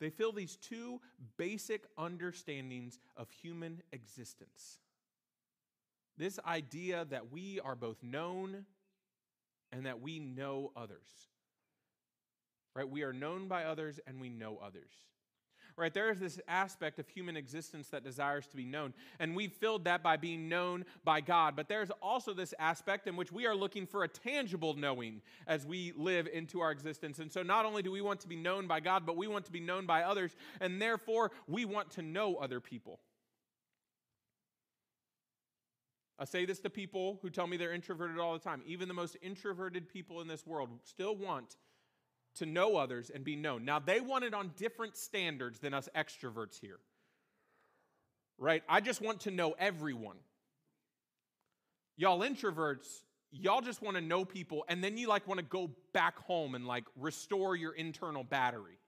They 0.00 0.08
fill 0.08 0.32
these 0.32 0.56
two 0.56 1.00
basic 1.36 1.84
understandings 1.98 2.98
of 3.16 3.30
human 3.30 3.82
existence. 3.92 4.78
This 6.16 6.38
idea 6.46 7.04
that 7.10 7.30
we 7.30 7.60
are 7.60 7.74
both 7.74 8.02
known 8.02 8.64
and 9.72 9.84
that 9.84 10.00
we 10.00 10.20
know 10.20 10.72
others. 10.74 11.08
Right? 12.74 12.88
We 12.88 13.02
are 13.02 13.12
known 13.12 13.48
by 13.48 13.64
others 13.64 14.00
and 14.06 14.20
we 14.20 14.30
know 14.30 14.58
others 14.64 14.92
right? 15.76 15.92
There 15.92 16.10
is 16.10 16.20
this 16.20 16.40
aspect 16.46 16.98
of 16.98 17.08
human 17.08 17.36
existence 17.36 17.88
that 17.88 18.04
desires 18.04 18.46
to 18.48 18.56
be 18.56 18.64
known. 18.64 18.94
And 19.18 19.34
we've 19.34 19.52
filled 19.52 19.84
that 19.84 20.02
by 20.02 20.16
being 20.16 20.48
known 20.48 20.84
by 21.04 21.20
God. 21.20 21.56
But 21.56 21.68
there's 21.68 21.90
also 22.02 22.32
this 22.32 22.54
aspect 22.58 23.06
in 23.06 23.16
which 23.16 23.32
we 23.32 23.46
are 23.46 23.54
looking 23.54 23.86
for 23.86 24.04
a 24.04 24.08
tangible 24.08 24.74
knowing 24.74 25.20
as 25.46 25.66
we 25.66 25.92
live 25.96 26.28
into 26.32 26.60
our 26.60 26.70
existence. 26.70 27.18
And 27.18 27.30
so 27.32 27.42
not 27.42 27.64
only 27.64 27.82
do 27.82 27.90
we 27.90 28.00
want 28.00 28.20
to 28.20 28.28
be 28.28 28.36
known 28.36 28.66
by 28.66 28.80
God, 28.80 29.04
but 29.06 29.16
we 29.16 29.26
want 29.26 29.44
to 29.46 29.52
be 29.52 29.60
known 29.60 29.86
by 29.86 30.02
others. 30.02 30.36
And 30.60 30.80
therefore, 30.80 31.32
we 31.48 31.64
want 31.64 31.90
to 31.92 32.02
know 32.02 32.36
other 32.36 32.60
people. 32.60 33.00
I 36.18 36.24
say 36.24 36.44
this 36.44 36.60
to 36.60 36.70
people 36.70 37.18
who 37.22 37.30
tell 37.30 37.48
me 37.48 37.56
they're 37.56 37.72
introverted 37.72 38.18
all 38.18 38.34
the 38.34 38.38
time. 38.38 38.62
Even 38.66 38.86
the 38.86 38.94
most 38.94 39.16
introverted 39.20 39.88
people 39.88 40.20
in 40.20 40.28
this 40.28 40.46
world 40.46 40.70
still 40.84 41.16
want 41.16 41.56
to 42.36 42.46
know 42.46 42.76
others 42.76 43.10
and 43.14 43.24
be 43.24 43.36
known. 43.36 43.64
Now, 43.64 43.78
they 43.78 44.00
want 44.00 44.24
it 44.24 44.34
on 44.34 44.52
different 44.56 44.96
standards 44.96 45.58
than 45.58 45.74
us 45.74 45.88
extroverts 45.94 46.60
here. 46.60 46.78
Right? 48.38 48.62
I 48.68 48.80
just 48.80 49.00
want 49.00 49.20
to 49.20 49.30
know 49.30 49.54
everyone. 49.58 50.16
Y'all 51.96 52.20
introverts, 52.20 53.02
y'all 53.30 53.60
just 53.60 53.80
want 53.80 53.96
to 53.96 54.00
know 54.00 54.24
people 54.24 54.64
and 54.68 54.82
then 54.82 54.96
you 54.96 55.06
like 55.08 55.26
want 55.28 55.38
to 55.38 55.46
go 55.46 55.70
back 55.92 56.18
home 56.18 56.54
and 56.54 56.66
like 56.66 56.84
restore 56.96 57.54
your 57.54 57.72
internal 57.72 58.24
battery. 58.24 58.78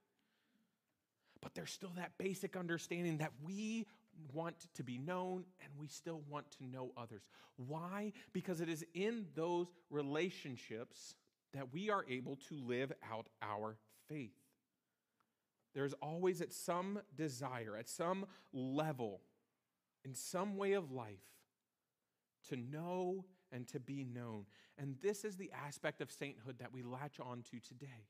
But 1.41 1.55
there's 1.55 1.71
still 1.71 1.93
that 1.97 2.13
basic 2.19 2.57
understanding 2.57 3.19
that 3.19 3.33
we 3.45 3.87
want 4.33 4.57
to 4.75 4.83
be 4.83 4.99
known 4.99 5.45
and 5.63 5.73
we 5.79 5.87
still 5.87 6.23
want 6.29 6.51
to 6.59 6.65
know 6.65 6.91
others. 6.97 7.23
Why? 7.69 8.13
Because 8.33 8.61
it 8.61 8.69
is 8.69 8.85
in 8.95 9.27
those 9.35 9.69
relationships 9.91 11.15
that 11.55 11.73
we 11.73 11.91
are 11.91 12.05
able 12.09 12.37
to 12.49 12.55
live 12.57 12.93
out 13.11 13.29
our 13.43 13.77
faith. 14.09 14.37
There's 15.75 15.95
always 15.95 16.41
at 16.41 16.53
some 16.53 17.01
desire, 17.15 17.77
at 17.79 17.89
some 17.89 18.27
level, 18.53 19.21
in 20.05 20.15
some 20.15 20.57
way 20.57 20.73
of 20.73 20.91
life, 20.91 21.21
to 22.49 22.57
know 22.57 23.25
and 23.53 23.69
to 23.69 23.81
be 23.81 24.05
known. 24.05 24.47
And 24.79 24.97
this 25.03 25.25
is 25.25 25.37
the 25.37 25.51
aspect 25.67 26.01
of 26.01 26.11
sainthood 26.11 26.59
that 26.59 26.73
we 26.73 26.83
latch 26.83 27.21
on 27.21 27.43
to 27.51 27.61
today 27.61 28.07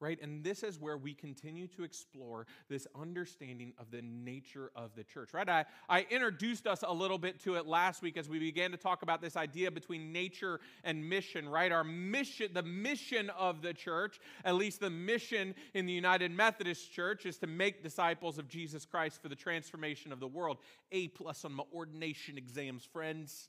right? 0.00 0.18
And 0.22 0.44
this 0.44 0.62
is 0.62 0.78
where 0.78 0.96
we 0.96 1.14
continue 1.14 1.66
to 1.68 1.82
explore 1.82 2.46
this 2.68 2.86
understanding 2.98 3.72
of 3.78 3.90
the 3.90 4.02
nature 4.02 4.70
of 4.76 4.94
the 4.94 5.04
church, 5.04 5.34
right? 5.34 5.48
I, 5.48 5.64
I 5.88 6.06
introduced 6.10 6.66
us 6.66 6.84
a 6.86 6.92
little 6.92 7.18
bit 7.18 7.42
to 7.44 7.56
it 7.56 7.66
last 7.66 8.02
week 8.02 8.16
as 8.16 8.28
we 8.28 8.38
began 8.38 8.70
to 8.70 8.76
talk 8.76 9.02
about 9.02 9.20
this 9.20 9.36
idea 9.36 9.70
between 9.70 10.12
nature 10.12 10.60
and 10.84 11.08
mission, 11.08 11.48
right? 11.48 11.72
Our 11.72 11.84
mission, 11.84 12.50
the 12.52 12.62
mission 12.62 13.30
of 13.30 13.62
the 13.62 13.74
church, 13.74 14.20
at 14.44 14.54
least 14.54 14.80
the 14.80 14.90
mission 14.90 15.54
in 15.74 15.86
the 15.86 15.92
United 15.92 16.30
Methodist 16.30 16.92
Church, 16.92 17.26
is 17.26 17.38
to 17.38 17.46
make 17.46 17.82
disciples 17.82 18.38
of 18.38 18.48
Jesus 18.48 18.84
Christ 18.84 19.20
for 19.20 19.28
the 19.28 19.36
transformation 19.36 20.12
of 20.12 20.20
the 20.20 20.28
world. 20.28 20.58
A 20.92 21.08
plus 21.08 21.44
on 21.44 21.52
my 21.52 21.64
ordination 21.74 22.38
exams, 22.38 22.84
friends. 22.84 23.48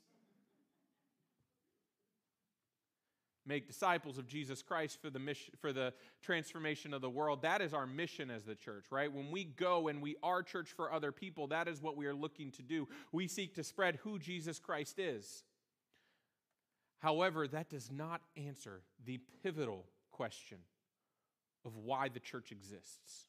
Make 3.46 3.66
disciples 3.66 4.18
of 4.18 4.26
Jesus 4.26 4.62
Christ 4.62 5.00
for 5.00 5.10
the 5.10 5.18
mission, 5.18 5.54
for 5.60 5.72
the 5.72 5.92
transformation 6.22 6.92
of 6.92 7.00
the 7.00 7.10
world. 7.10 7.42
That 7.42 7.60
is 7.60 7.72
our 7.72 7.86
mission 7.86 8.30
as 8.30 8.44
the 8.44 8.54
church, 8.54 8.86
right? 8.90 9.12
When 9.12 9.30
we 9.30 9.44
go 9.44 9.88
and 9.88 10.02
we 10.02 10.16
are 10.22 10.42
church 10.42 10.70
for 10.70 10.92
other 10.92 11.12
people, 11.12 11.46
that 11.48 11.66
is 11.66 11.82
what 11.82 11.96
we 11.96 12.06
are 12.06 12.14
looking 12.14 12.50
to 12.52 12.62
do. 12.62 12.88
We 13.12 13.28
seek 13.28 13.54
to 13.54 13.64
spread 13.64 13.96
who 14.02 14.18
Jesus 14.18 14.58
Christ 14.58 14.98
is. 14.98 15.44
However, 16.98 17.48
that 17.48 17.70
does 17.70 17.90
not 17.90 18.20
answer 18.36 18.82
the 19.04 19.18
pivotal 19.42 19.86
question 20.10 20.58
of 21.64 21.76
why 21.76 22.08
the 22.08 22.20
church 22.20 22.52
exists. 22.52 23.26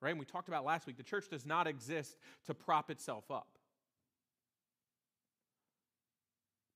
Right? 0.00 0.10
And 0.10 0.18
we 0.18 0.26
talked 0.26 0.48
about 0.48 0.66
last 0.66 0.86
week, 0.86 0.98
the 0.98 1.02
church 1.02 1.28
does 1.30 1.46
not 1.46 1.66
exist 1.66 2.18
to 2.46 2.52
prop 2.52 2.90
itself 2.90 3.30
up. 3.30 3.48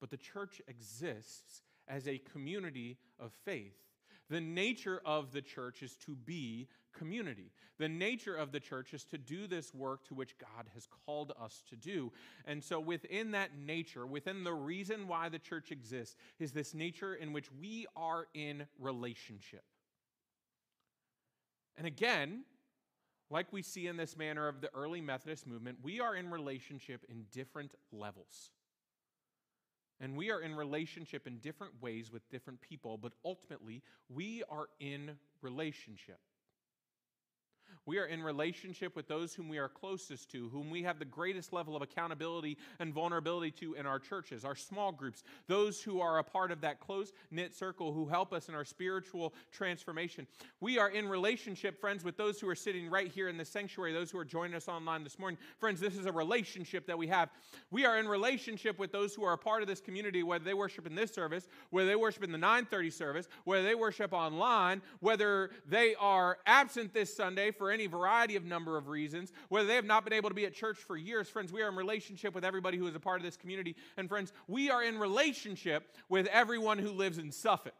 But 0.01 0.11
the 0.11 0.17
church 0.17 0.63
exists 0.67 1.63
as 1.89 2.07
a 2.07 2.19
community 2.19 2.99
of 3.19 3.33
faith. 3.45 3.75
The 4.31 4.41
nature 4.41 5.01
of 5.05 5.33
the 5.33 5.41
church 5.41 5.83
is 5.83 5.97
to 6.07 6.15
be 6.15 6.69
community. 6.97 7.51
The 7.79 7.89
nature 7.89 8.35
of 8.35 8.53
the 8.53 8.61
church 8.61 8.93
is 8.93 9.05
to 9.07 9.19
do 9.19 9.47
this 9.47 9.73
work 9.73 10.05
to 10.09 10.15
which 10.15 10.37
God 10.39 10.67
has 10.75 10.87
called 11.07 11.33
us 11.41 11.63
to 11.71 11.77
do. 11.77 12.13
And 12.45 12.63
so, 12.63 12.81
within 12.81 13.31
that 13.31 13.51
nature, 13.57 14.07
within 14.07 14.45
the 14.45 14.53
reason 14.53 15.09
why 15.09 15.29
the 15.29 15.39
church 15.39 15.71
exists, 15.71 16.17
is 16.39 16.53
this 16.53 16.75
nature 16.75 17.15
in 17.15 17.33
which 17.33 17.51
we 17.53 17.87
are 17.97 18.27
in 18.35 18.67
relationship. 18.79 19.65
And 21.77 21.87
again, 21.87 22.43
like 23.31 23.53
we 23.53 23.63
see 23.63 23.87
in 23.87 23.97
this 23.97 24.17
manner 24.17 24.49
of 24.49 24.61
the 24.61 24.71
early 24.75 25.01
Methodist 25.01 25.47
movement, 25.47 25.79
we 25.83 26.01
are 26.01 26.17
in 26.17 26.31
relationship 26.31 27.05
in 27.09 27.27
different 27.31 27.75
levels. 27.93 28.51
And 30.01 30.17
we 30.17 30.31
are 30.31 30.41
in 30.41 30.55
relationship 30.55 31.27
in 31.27 31.39
different 31.39 31.73
ways 31.83 32.13
with 32.13 32.29
different 32.31 32.61
people, 32.61 32.99
but 32.99 33.13
ultimately, 33.25 33.83
we 34.09 34.45
are 34.49 34.69
in 34.79 35.19
relationship. 35.43 36.21
We 37.87 37.99
are 37.99 38.07
in 38.07 38.23
relationship 38.23 38.95
with 38.97 39.09
those 39.09 39.35
whom 39.35 39.49
we 39.49 39.59
are 39.59 39.69
closest 39.69 40.31
to, 40.33 40.49
whom 40.49 40.71
we 40.71 40.83
have 40.83 40.99
the 40.99 41.05
greatest 41.05 41.53
level 41.53 41.77
of 41.77 41.83
accountability 41.83 42.59
and 42.79 42.93
vulnerability 42.93 43.51
to 43.53 43.75
in 43.75 43.87
our 43.87 43.99
churches, 43.99 44.45
our 44.45 44.57
small 44.57 44.93
groups, 44.93 45.23
those 45.47 45.81
who 45.83 46.01
are 46.01 46.19
a 46.19 46.25
part 46.25 46.51
of 46.51 46.61
that 46.61 46.81
close 46.81 47.13
knit 47.31 47.55
circle 47.55 47.93
who 47.93 48.07
help 48.07 48.33
us 48.33 48.49
in 48.49 48.55
our 48.55 48.65
spiritual 48.65 49.35
transformation. 49.53 50.27
We 50.61 50.79
are 50.79 50.91
in 50.91 51.09
relationship, 51.09 51.81
friends, 51.81 52.05
with 52.05 52.17
those 52.17 52.41
who 52.41 52.49
are 52.49 52.55
sitting 52.55 52.91
right 52.91 53.11
here 53.11 53.29
in 53.29 53.37
the 53.37 53.45
sanctuary, 53.45 53.93
those 53.93 54.11
who 54.11 54.19
are 54.19 54.25
joining 54.25 54.55
us 54.55 54.69
online 54.69 55.05
this 55.05 55.19
morning. 55.19 55.39
Friends, 55.59 55.81
this 55.81 55.97
is 55.97 56.07
a 56.07 56.13
relationship 56.13 56.87
that 56.87 56.99
we 56.99 57.07
have. 57.09 57.31
We 57.71 57.85
are 57.85 57.99
in 57.99 58.09
relationship 58.09 58.79
with 58.79 58.93
those 58.93 59.15
who 59.15 59.25
are 59.25 59.33
a 59.33 59.39
part 59.39 59.63
of 59.63 59.69
this 59.69 59.81
community, 59.81 60.23
whether 60.23 60.45
they 60.45 60.55
worship 60.55 60.87
in 60.87 60.95
this 60.95 61.13
service, 61.13 61.49
whether 61.71 61.89
they 61.89 61.97
worship 61.97 62.25
in 62.25 62.33
the 62.33 62.39
930 62.39 62.91
service, 62.91 63.29
whether 63.45 63.63
they 63.63 63.75
worship 63.75 64.13
online, 64.13 64.83
whether 65.01 65.51
they 65.67 65.95
are 65.97 66.39
absent 66.47 66.93
this 66.93 67.15
Sunday 67.15 67.51
for 67.51 67.68
any 67.73 67.79
any 67.79 67.87
variety 67.87 68.35
of 68.37 68.45
number 68.45 68.77
of 68.77 68.89
reasons, 68.89 69.33
whether 69.49 69.67
they 69.67 69.77
have 69.77 69.85
not 69.85 70.05
been 70.05 70.13
able 70.13 70.29
to 70.29 70.35
be 70.35 70.47
at 70.47 70.55
church 70.55 70.79
for 70.79 70.97
years. 70.97 71.29
Friends, 71.29 71.53
we 71.53 71.63
are 71.63 71.69
in 71.69 71.77
relationship 71.77 72.35
with 72.35 72.45
everybody 72.45 72.77
who 72.77 72.87
is 72.87 72.95
a 72.95 73.01
part 73.01 73.19
of 73.19 73.23
this 73.23 73.37
community. 73.37 73.77
And 73.97 74.09
friends, 74.09 74.33
we 74.49 74.71
are 74.71 74.83
in 74.83 74.99
relationship 74.99 75.95
with 76.09 76.27
everyone 76.27 76.79
who 76.79 76.91
lives 76.91 77.19
in 77.19 77.31
Suffolk. 77.31 77.75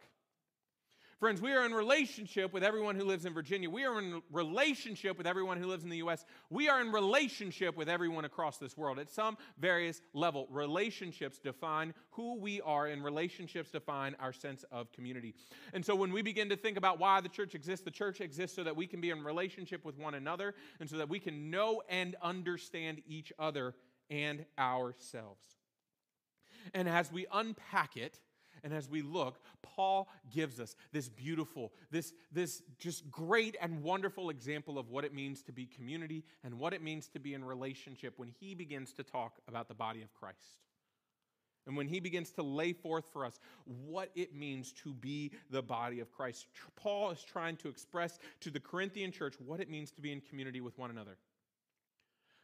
Friends, 1.19 1.41
we 1.41 1.51
are 1.51 1.65
in 1.65 1.73
relationship 1.73 2.53
with 2.53 2.63
everyone 2.63 2.95
who 2.95 3.03
lives 3.03 3.25
in 3.25 3.33
Virginia. 3.33 3.69
We 3.69 3.83
are 3.83 3.99
in 3.99 4.21
relationship 4.31 5.17
with 5.17 5.27
everyone 5.27 5.57
who 5.57 5.67
lives 5.67 5.83
in 5.83 5.89
the 5.89 5.97
U.S. 5.97 6.23
We 6.49 6.69
are 6.69 6.79
in 6.79 6.93
relationship 6.93 7.75
with 7.75 7.89
everyone 7.89 8.23
across 8.23 8.57
this 8.57 8.77
world. 8.77 8.99
At 8.99 9.09
some 9.09 9.37
various 9.57 9.99
level, 10.13 10.47
relationships 10.49 11.37
define 11.37 11.93
who 12.11 12.39
we 12.39 12.61
are, 12.61 12.87
and 12.87 13.03
relationships 13.03 13.69
define 13.69 14.15
our 14.21 14.31
sense 14.31 14.63
of 14.71 14.93
community. 14.93 15.35
And 15.73 15.85
so 15.85 15.93
when 15.93 16.13
we 16.13 16.21
begin 16.21 16.47
to 16.49 16.55
think 16.55 16.77
about 16.77 16.99
why 16.99 17.19
the 17.19 17.27
church 17.27 17.53
exists, 17.53 17.83
the 17.83 17.91
church 17.91 18.21
exists 18.21 18.55
so 18.55 18.63
that 18.63 18.77
we 18.77 18.87
can 18.87 19.01
be 19.01 19.09
in 19.09 19.21
relationship 19.21 19.83
with 19.83 19.97
one 19.97 20.13
another 20.13 20.55
and 20.79 20.89
so 20.89 20.95
that 20.99 21.09
we 21.09 21.19
can 21.19 21.51
know 21.51 21.81
and 21.89 22.15
understand 22.21 23.01
each 23.05 23.33
other 23.37 23.75
and 24.09 24.45
ourselves. 24.57 25.43
And 26.73 26.87
as 26.87 27.11
we 27.11 27.25
unpack 27.29 27.97
it, 27.97 28.21
and 28.63 28.73
as 28.73 28.89
we 28.89 29.01
look, 29.01 29.39
Paul 29.61 30.09
gives 30.33 30.59
us 30.59 30.75
this 30.91 31.09
beautiful, 31.09 31.71
this, 31.91 32.13
this 32.31 32.61
just 32.77 33.09
great 33.11 33.55
and 33.61 33.83
wonderful 33.83 34.29
example 34.29 34.77
of 34.77 34.89
what 34.89 35.05
it 35.05 35.13
means 35.13 35.41
to 35.43 35.51
be 35.51 35.65
community 35.65 36.23
and 36.43 36.59
what 36.59 36.73
it 36.73 36.81
means 36.81 37.07
to 37.09 37.19
be 37.19 37.33
in 37.33 37.43
relationship 37.43 38.13
when 38.17 38.29
he 38.39 38.55
begins 38.55 38.93
to 38.93 39.03
talk 39.03 39.39
about 39.47 39.67
the 39.67 39.73
body 39.73 40.01
of 40.01 40.13
Christ. 40.13 40.57
And 41.67 41.77
when 41.77 41.87
he 41.87 41.99
begins 41.99 42.31
to 42.31 42.41
lay 42.41 42.73
forth 42.73 43.05
for 43.13 43.23
us 43.25 43.39
what 43.85 44.09
it 44.15 44.33
means 44.33 44.73
to 44.83 44.93
be 44.93 45.31
the 45.51 45.61
body 45.61 45.99
of 45.99 46.11
Christ, 46.11 46.47
Paul 46.75 47.11
is 47.11 47.23
trying 47.23 47.57
to 47.57 47.69
express 47.69 48.17
to 48.41 48.49
the 48.49 48.59
Corinthian 48.59 49.11
church 49.11 49.35
what 49.45 49.59
it 49.59 49.69
means 49.69 49.91
to 49.91 50.01
be 50.01 50.11
in 50.11 50.21
community 50.21 50.61
with 50.61 50.77
one 50.79 50.89
another. 50.89 51.17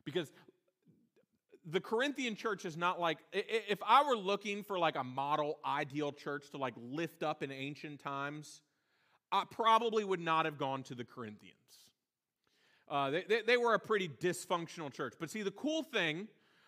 Because 0.04 0.32
the 1.66 1.80
Corinthian 1.80 2.36
church 2.36 2.66
is 2.66 2.78
not 2.78 3.00
like 3.00 3.18
if 3.34 3.80
I 3.86 4.04
were 4.04 4.16
looking 4.16 4.64
for 4.64 4.78
like 4.78 4.96
a 4.96 5.04
model 5.04 5.60
ideal 5.66 6.12
church 6.12 6.50
to 6.52 6.58
like 6.58 6.74
lift 6.78 7.24
up 7.24 7.42
in 7.42 7.52
ancient 7.52 8.00
times, 8.00 8.62
I 9.32 9.44
probably 9.50 10.04
would 10.04 10.20
not 10.20 10.46
have 10.46 10.58
gone 10.58 10.84
to 10.84 10.96
the 10.96 11.04
Corinthians. 11.04 11.56
Uh, 12.88 13.10
they, 13.10 13.24
they, 13.28 13.42
they 13.42 13.58
were 13.58 13.74
a 13.74 13.80
pretty 13.80 14.08
dysfunctional 14.08 14.94
church. 14.94 15.16
But 15.20 15.32
see, 15.32 15.42
the 15.42 15.52
cool 15.52 15.82
thing 15.82 16.28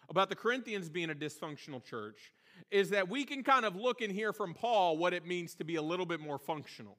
about 0.09 0.29
the 0.29 0.35
Corinthians 0.35 0.89
being 0.89 1.11
a 1.11 1.15
dysfunctional 1.15 1.83
church 1.83 2.33
is 2.71 2.89
that 2.89 3.07
we 3.07 3.23
can 3.23 3.43
kind 3.43 3.65
of 3.65 3.75
look 3.75 4.01
and 4.01 4.11
hear 4.11 4.33
from 4.33 4.55
Paul 4.55 4.97
what 4.97 5.13
it 5.13 5.27
means 5.27 5.53
to 5.55 5.63
be 5.63 5.75
a 5.75 5.81
little 5.81 6.07
bit 6.07 6.19
more 6.19 6.39
functional. 6.39 6.97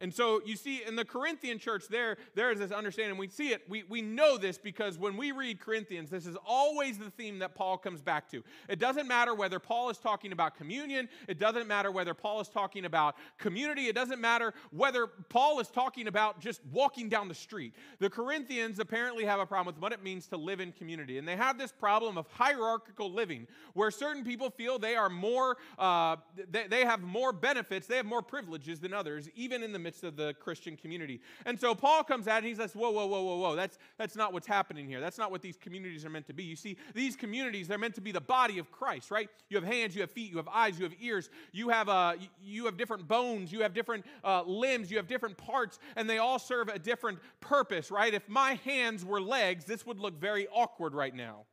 And 0.00 0.12
so 0.12 0.40
you 0.44 0.56
see 0.56 0.82
in 0.86 0.96
the 0.96 1.04
Corinthian 1.04 1.58
church 1.58 1.84
there, 1.88 2.16
there 2.34 2.50
is 2.50 2.58
this 2.58 2.72
understanding. 2.72 3.18
We 3.18 3.28
see 3.28 3.50
it, 3.50 3.62
we, 3.68 3.84
we 3.88 4.00
know 4.00 4.38
this 4.38 4.56
because 4.56 4.98
when 4.98 5.16
we 5.16 5.32
read 5.32 5.60
Corinthians, 5.60 6.10
this 6.10 6.26
is 6.26 6.36
always 6.46 6.98
the 6.98 7.10
theme 7.10 7.38
that 7.40 7.54
Paul 7.54 7.76
comes 7.76 8.00
back 8.00 8.30
to. 8.30 8.42
It 8.68 8.78
doesn't 8.78 9.06
matter 9.06 9.34
whether 9.34 9.58
Paul 9.58 9.90
is 9.90 9.98
talking 9.98 10.32
about 10.32 10.56
communion, 10.56 11.08
it 11.28 11.38
doesn't 11.38 11.66
matter 11.66 11.90
whether 11.90 12.14
Paul 12.14 12.40
is 12.40 12.48
talking 12.48 12.86
about 12.86 13.16
community, 13.38 13.88
it 13.88 13.94
doesn't 13.94 14.20
matter 14.20 14.54
whether 14.70 15.06
Paul 15.06 15.60
is 15.60 15.68
talking 15.68 16.06
about 16.06 16.40
just 16.40 16.60
walking 16.72 17.08
down 17.08 17.28
the 17.28 17.34
street. 17.34 17.74
The 17.98 18.08
Corinthians 18.08 18.78
apparently 18.78 19.24
have 19.24 19.40
a 19.40 19.46
problem 19.46 19.74
with 19.74 19.82
what 19.82 19.92
it 19.92 20.02
means 20.02 20.26
to 20.28 20.36
live 20.36 20.60
in 20.60 20.72
community. 20.72 21.18
And 21.18 21.28
they 21.28 21.36
have 21.36 21.58
this 21.58 21.72
problem 21.72 22.16
of 22.16 22.26
hierarchical 22.28 23.12
living 23.12 23.46
where 23.74 23.90
certain 23.90 24.24
people 24.24 24.50
feel 24.50 24.78
they 24.78 24.96
are 24.96 25.10
more, 25.10 25.58
uh, 25.78 26.16
they, 26.50 26.66
they 26.66 26.84
have 26.84 27.02
more 27.02 27.32
benefits, 27.32 27.86
they 27.86 27.96
have 27.96 28.06
more 28.06 28.22
privileges 28.22 28.80
than 28.80 28.94
others, 28.94 29.28
even 29.34 29.62
in 29.62 29.72
the 29.72 29.78
midst 29.90 30.04
of 30.04 30.14
the 30.14 30.34
Christian 30.34 30.76
community. 30.76 31.20
And 31.44 31.58
so 31.58 31.74
Paul 31.74 32.04
comes 32.04 32.28
out 32.28 32.38
and 32.38 32.46
he 32.46 32.54
says, 32.54 32.74
Whoa, 32.74 32.90
whoa, 32.90 33.06
whoa, 33.06 33.24
whoa, 33.24 33.38
whoa. 33.38 33.56
That's, 33.56 33.76
that's 33.98 34.14
not 34.14 34.32
what's 34.32 34.46
happening 34.46 34.86
here. 34.86 35.00
That's 35.00 35.18
not 35.18 35.32
what 35.32 35.42
these 35.42 35.56
communities 35.56 36.04
are 36.04 36.10
meant 36.10 36.28
to 36.28 36.32
be. 36.32 36.44
You 36.44 36.54
see, 36.54 36.76
these 36.94 37.16
communities, 37.16 37.66
they're 37.66 37.76
meant 37.76 37.96
to 37.96 38.00
be 38.00 38.12
the 38.12 38.20
body 38.20 38.60
of 38.60 38.70
Christ, 38.70 39.10
right? 39.10 39.28
You 39.48 39.56
have 39.56 39.64
hands, 39.64 39.96
you 39.96 40.02
have 40.02 40.10
feet, 40.12 40.30
you 40.30 40.36
have 40.36 40.46
eyes, 40.46 40.78
you 40.78 40.84
have 40.84 40.94
ears, 41.00 41.28
you 41.50 41.70
have, 41.70 41.88
uh, 41.88 42.14
you 42.40 42.66
have 42.66 42.76
different 42.76 43.08
bones, 43.08 43.50
you 43.50 43.62
have 43.62 43.74
different 43.74 44.06
uh, 44.22 44.44
limbs, 44.44 44.92
you 44.92 44.96
have 44.96 45.08
different 45.08 45.36
parts, 45.36 45.80
and 45.96 46.08
they 46.08 46.18
all 46.18 46.38
serve 46.38 46.68
a 46.68 46.78
different 46.78 47.18
purpose, 47.40 47.90
right? 47.90 48.14
If 48.14 48.28
my 48.28 48.60
hands 48.64 49.04
were 49.04 49.20
legs, 49.20 49.64
this 49.64 49.84
would 49.86 49.98
look 49.98 50.20
very 50.20 50.46
awkward 50.54 50.94
right 50.94 51.14
now. 51.14 51.46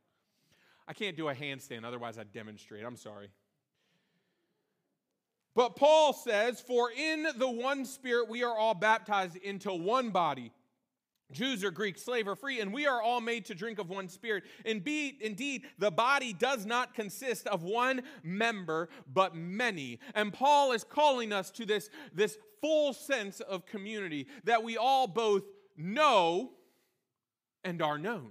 I 0.86 0.92
can't 0.92 1.16
do 1.16 1.28
a 1.28 1.34
handstand, 1.34 1.84
otherwise, 1.84 2.18
I'd 2.18 2.32
demonstrate. 2.32 2.84
I'm 2.84 2.96
sorry. 2.96 3.30
But 5.58 5.74
Paul 5.74 6.12
says, 6.12 6.60
For 6.60 6.88
in 6.92 7.26
the 7.36 7.50
one 7.50 7.84
Spirit 7.84 8.28
we 8.28 8.44
are 8.44 8.56
all 8.56 8.74
baptized 8.74 9.34
into 9.34 9.74
one 9.74 10.10
body. 10.10 10.52
Jews 11.32 11.64
or 11.64 11.72
Greeks, 11.72 12.00
slave 12.04 12.28
or 12.28 12.36
free, 12.36 12.60
and 12.60 12.72
we 12.72 12.86
are 12.86 13.02
all 13.02 13.20
made 13.20 13.46
to 13.46 13.56
drink 13.56 13.80
of 13.80 13.90
one 13.90 14.08
spirit. 14.08 14.44
Indeed, 14.64 15.16
indeed, 15.20 15.64
the 15.76 15.90
body 15.90 16.32
does 16.32 16.64
not 16.64 16.94
consist 16.94 17.48
of 17.48 17.64
one 17.64 18.02
member, 18.22 18.88
but 19.12 19.34
many. 19.34 19.98
And 20.14 20.32
Paul 20.32 20.70
is 20.70 20.84
calling 20.84 21.32
us 21.32 21.50
to 21.50 21.66
this, 21.66 21.90
this 22.14 22.38
full 22.60 22.92
sense 22.92 23.40
of 23.40 23.66
community 23.66 24.28
that 24.44 24.62
we 24.62 24.76
all 24.76 25.08
both 25.08 25.42
know 25.76 26.52
and 27.64 27.82
are 27.82 27.98
known. 27.98 28.30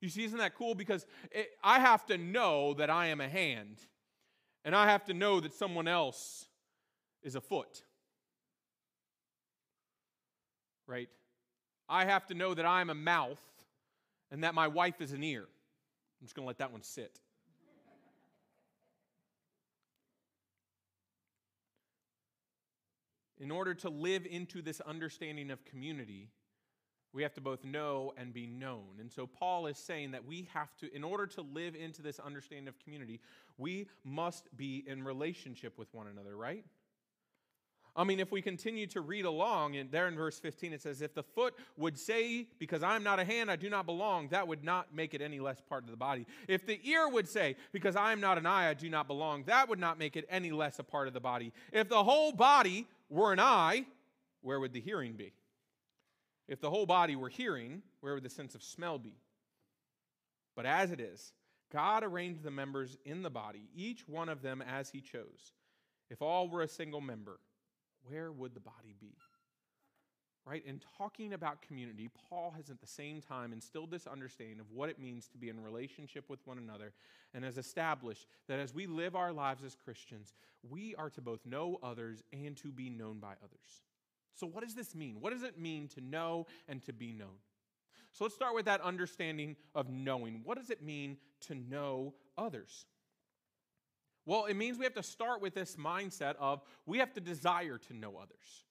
You 0.00 0.08
see, 0.08 0.24
isn't 0.24 0.38
that 0.38 0.54
cool? 0.54 0.74
Because 0.74 1.04
it, 1.30 1.50
I 1.62 1.80
have 1.80 2.06
to 2.06 2.16
know 2.16 2.72
that 2.74 2.88
I 2.88 3.08
am 3.08 3.20
a 3.20 3.28
hand 3.28 3.76
and 4.66 4.74
I 4.74 4.90
have 4.90 5.04
to 5.04 5.14
know 5.14 5.38
that 5.38 5.54
someone 5.54 5.86
else 5.86 6.44
is 7.22 7.36
a 7.36 7.40
foot. 7.40 7.84
Right? 10.88 11.08
I 11.88 12.04
have 12.04 12.26
to 12.26 12.34
know 12.34 12.52
that 12.52 12.66
I'm 12.66 12.90
a 12.90 12.94
mouth 12.94 13.40
and 14.32 14.42
that 14.42 14.54
my 14.54 14.66
wife 14.66 15.00
is 15.00 15.12
an 15.12 15.22
ear. 15.22 15.42
I'm 15.42 16.26
just 16.26 16.34
going 16.34 16.44
to 16.44 16.48
let 16.48 16.58
that 16.58 16.72
one 16.72 16.82
sit. 16.82 17.20
In 23.38 23.52
order 23.52 23.72
to 23.74 23.88
live 23.88 24.26
into 24.26 24.62
this 24.62 24.80
understanding 24.80 25.52
of 25.52 25.64
community, 25.64 26.30
we 27.16 27.22
have 27.22 27.32
to 27.32 27.40
both 27.40 27.64
know 27.64 28.12
and 28.18 28.34
be 28.34 28.46
known. 28.46 28.84
And 29.00 29.10
so 29.10 29.26
Paul 29.26 29.66
is 29.68 29.78
saying 29.78 30.10
that 30.10 30.26
we 30.26 30.46
have 30.52 30.76
to, 30.76 30.94
in 30.94 31.02
order 31.02 31.26
to 31.28 31.40
live 31.40 31.74
into 31.74 32.02
this 32.02 32.20
understanding 32.20 32.68
of 32.68 32.78
community, 32.78 33.20
we 33.56 33.88
must 34.04 34.54
be 34.54 34.84
in 34.86 35.02
relationship 35.02 35.78
with 35.78 35.88
one 35.94 36.08
another, 36.08 36.36
right? 36.36 36.62
I 37.96 38.04
mean, 38.04 38.20
if 38.20 38.30
we 38.30 38.42
continue 38.42 38.86
to 38.88 39.00
read 39.00 39.24
along, 39.24 39.76
and 39.76 39.90
there 39.90 40.08
in 40.08 40.14
verse 40.14 40.38
15 40.38 40.74
it 40.74 40.82
says, 40.82 41.00
If 41.00 41.14
the 41.14 41.22
foot 41.22 41.54
would 41.78 41.98
say, 41.98 42.48
Because 42.58 42.82
I'm 42.82 43.02
not 43.02 43.18
a 43.18 43.24
hand, 43.24 43.50
I 43.50 43.56
do 43.56 43.70
not 43.70 43.86
belong, 43.86 44.28
that 44.28 44.46
would 44.46 44.62
not 44.62 44.94
make 44.94 45.14
it 45.14 45.22
any 45.22 45.40
less 45.40 45.62
part 45.62 45.84
of 45.84 45.90
the 45.90 45.96
body. 45.96 46.26
If 46.48 46.66
the 46.66 46.78
ear 46.86 47.08
would 47.08 47.26
say, 47.26 47.56
Because 47.72 47.96
I 47.96 48.12
am 48.12 48.20
not 48.20 48.36
an 48.36 48.44
eye, 48.44 48.68
I 48.68 48.74
do 48.74 48.90
not 48.90 49.06
belong, 49.06 49.44
that 49.44 49.70
would 49.70 49.78
not 49.78 49.98
make 49.98 50.16
it 50.16 50.26
any 50.28 50.50
less 50.50 50.78
a 50.78 50.84
part 50.84 51.08
of 51.08 51.14
the 51.14 51.20
body. 51.20 51.54
If 51.72 51.88
the 51.88 52.04
whole 52.04 52.32
body 52.32 52.86
were 53.08 53.32
an 53.32 53.40
eye, 53.40 53.86
where 54.42 54.60
would 54.60 54.74
the 54.74 54.82
hearing 54.82 55.14
be? 55.14 55.32
If 56.48 56.60
the 56.60 56.70
whole 56.70 56.86
body 56.86 57.16
were 57.16 57.28
hearing, 57.28 57.82
where 58.00 58.14
would 58.14 58.22
the 58.22 58.30
sense 58.30 58.54
of 58.54 58.62
smell 58.62 58.98
be? 58.98 59.14
But 60.54 60.66
as 60.66 60.90
it 60.90 61.00
is, 61.00 61.32
God 61.72 62.04
arranged 62.04 62.42
the 62.42 62.50
members 62.50 62.96
in 63.04 63.22
the 63.22 63.30
body, 63.30 63.68
each 63.74 64.08
one 64.08 64.28
of 64.28 64.42
them 64.42 64.62
as 64.62 64.90
he 64.90 65.00
chose. 65.00 65.52
If 66.08 66.22
all 66.22 66.48
were 66.48 66.62
a 66.62 66.68
single 66.68 67.00
member, 67.00 67.40
where 68.08 68.30
would 68.30 68.54
the 68.54 68.60
body 68.60 68.94
be? 69.00 69.16
Right? 70.46 70.64
In 70.64 70.80
talking 70.96 71.32
about 71.32 71.60
community, 71.60 72.08
Paul 72.28 72.54
has 72.56 72.70
at 72.70 72.80
the 72.80 72.86
same 72.86 73.20
time 73.20 73.52
instilled 73.52 73.90
this 73.90 74.06
understanding 74.06 74.60
of 74.60 74.70
what 74.70 74.88
it 74.88 75.00
means 75.00 75.26
to 75.28 75.38
be 75.38 75.48
in 75.48 75.60
relationship 75.60 76.30
with 76.30 76.38
one 76.46 76.58
another 76.58 76.92
and 77.34 77.44
has 77.44 77.58
established 77.58 78.28
that 78.46 78.60
as 78.60 78.72
we 78.72 78.86
live 78.86 79.16
our 79.16 79.32
lives 79.32 79.64
as 79.64 79.74
Christians, 79.74 80.34
we 80.70 80.94
are 80.94 81.10
to 81.10 81.20
both 81.20 81.44
know 81.44 81.80
others 81.82 82.22
and 82.32 82.56
to 82.58 82.68
be 82.68 82.88
known 82.88 83.18
by 83.18 83.32
others. 83.42 83.82
So, 84.36 84.46
what 84.46 84.62
does 84.62 84.74
this 84.74 84.94
mean? 84.94 85.16
What 85.20 85.32
does 85.32 85.42
it 85.42 85.58
mean 85.58 85.88
to 85.88 86.00
know 86.00 86.46
and 86.68 86.84
to 86.84 86.92
be 86.92 87.12
known? 87.12 87.38
So, 88.12 88.24
let's 88.24 88.34
start 88.34 88.54
with 88.54 88.66
that 88.66 88.82
understanding 88.82 89.56
of 89.74 89.88
knowing. 89.88 90.42
What 90.44 90.58
does 90.58 90.70
it 90.70 90.82
mean 90.82 91.16
to 91.48 91.54
know 91.54 92.14
others? 92.36 92.84
Well, 94.26 94.46
it 94.46 94.54
means 94.54 94.76
we 94.76 94.84
have 94.84 94.94
to 94.94 95.02
start 95.02 95.40
with 95.40 95.54
this 95.54 95.76
mindset 95.76 96.34
of 96.38 96.60
we 96.84 96.98
have 96.98 97.14
to 97.14 97.20
desire 97.20 97.78
to 97.78 97.94
know 97.94 98.16
others, 98.16 98.64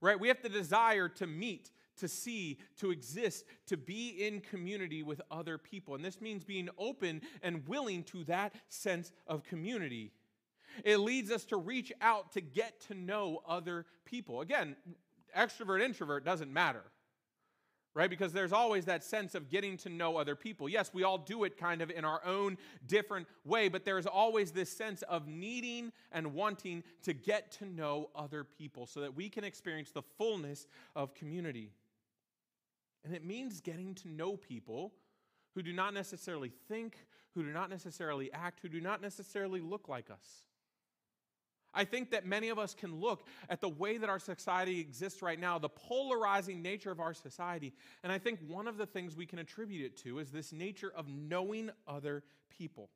right? 0.00 0.20
We 0.20 0.28
have 0.28 0.42
to 0.42 0.48
desire 0.50 1.08
to 1.08 1.26
meet, 1.26 1.72
to 1.96 2.08
see, 2.08 2.58
to 2.76 2.90
exist, 2.90 3.44
to 3.66 3.76
be 3.76 4.10
in 4.10 4.40
community 4.40 5.02
with 5.02 5.20
other 5.30 5.56
people. 5.58 5.94
And 5.94 6.04
this 6.04 6.20
means 6.20 6.44
being 6.44 6.68
open 6.78 7.22
and 7.42 7.66
willing 7.66 8.04
to 8.04 8.22
that 8.24 8.54
sense 8.68 9.10
of 9.26 9.42
community. 9.44 10.12
It 10.84 10.98
leads 10.98 11.30
us 11.32 11.44
to 11.46 11.56
reach 11.56 11.90
out 12.00 12.32
to 12.32 12.42
get 12.42 12.80
to 12.88 12.94
know 12.94 13.40
other 13.46 13.86
people. 14.04 14.42
Again, 14.42 14.76
extrovert, 15.36 15.80
introvert 15.80 16.24
doesn't 16.24 16.52
matter, 16.52 16.82
right? 17.94 18.10
Because 18.10 18.32
there's 18.32 18.52
always 18.52 18.84
that 18.84 19.02
sense 19.02 19.34
of 19.34 19.48
getting 19.48 19.76
to 19.78 19.88
know 19.88 20.16
other 20.16 20.36
people. 20.36 20.68
Yes, 20.68 20.90
we 20.92 21.02
all 21.02 21.18
do 21.18 21.44
it 21.44 21.56
kind 21.56 21.82
of 21.82 21.90
in 21.90 22.04
our 22.04 22.24
own 22.24 22.56
different 22.86 23.26
way, 23.44 23.68
but 23.68 23.84
there's 23.84 24.06
always 24.06 24.52
this 24.52 24.70
sense 24.70 25.02
of 25.02 25.26
needing 25.26 25.92
and 26.12 26.34
wanting 26.34 26.84
to 27.02 27.12
get 27.12 27.50
to 27.52 27.66
know 27.66 28.10
other 28.14 28.44
people 28.44 28.86
so 28.86 29.00
that 29.00 29.14
we 29.14 29.28
can 29.28 29.44
experience 29.44 29.90
the 29.90 30.02
fullness 30.16 30.66
of 30.94 31.14
community. 31.14 31.72
And 33.04 33.14
it 33.14 33.24
means 33.24 33.60
getting 33.60 33.94
to 33.96 34.08
know 34.08 34.36
people 34.36 34.92
who 35.54 35.62
do 35.62 35.72
not 35.72 35.94
necessarily 35.94 36.52
think, 36.68 37.06
who 37.34 37.42
do 37.42 37.50
not 37.50 37.70
necessarily 37.70 38.32
act, 38.32 38.60
who 38.60 38.68
do 38.68 38.80
not 38.80 39.00
necessarily 39.00 39.60
look 39.60 39.88
like 39.88 40.10
us. 40.10 40.44
I 41.74 41.84
think 41.84 42.10
that 42.10 42.26
many 42.26 42.48
of 42.48 42.58
us 42.58 42.74
can 42.74 43.00
look 43.00 43.26
at 43.48 43.60
the 43.60 43.68
way 43.68 43.98
that 43.98 44.08
our 44.08 44.18
society 44.18 44.80
exists 44.80 45.22
right 45.22 45.38
now, 45.38 45.58
the 45.58 45.68
polarizing 45.68 46.62
nature 46.62 46.90
of 46.90 47.00
our 47.00 47.14
society, 47.14 47.72
and 48.02 48.12
I 48.12 48.18
think 48.18 48.40
one 48.46 48.66
of 48.66 48.78
the 48.78 48.86
things 48.86 49.16
we 49.16 49.26
can 49.26 49.38
attribute 49.38 49.84
it 49.84 49.96
to 50.04 50.18
is 50.18 50.30
this 50.30 50.52
nature 50.52 50.92
of 50.94 51.08
knowing 51.08 51.70
other 51.86 52.22
people. 52.48 52.90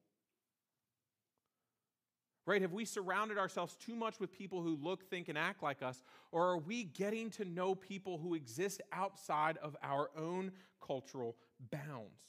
Right? 2.45 2.63
Have 2.63 2.73
we 2.73 2.85
surrounded 2.85 3.39
ourselves 3.39 3.77
too 3.77 3.95
much 3.95 4.19
with 4.19 4.33
people 4.33 4.63
who 4.63 4.77
look, 4.83 5.09
think, 5.09 5.29
and 5.29 5.39
act 5.39 5.63
like 5.63 5.81
us? 5.81 6.03
Or 6.33 6.49
are 6.49 6.59
we 6.59 6.83
getting 6.83 7.31
to 7.31 7.45
know 7.45 7.77
people 7.77 8.19
who 8.19 8.35
exist 8.35 8.81
outside 8.93 9.59
of 9.59 9.77
our 9.81 10.11
own 10.17 10.51
cultural 10.85 11.37
bounds? 11.71 12.21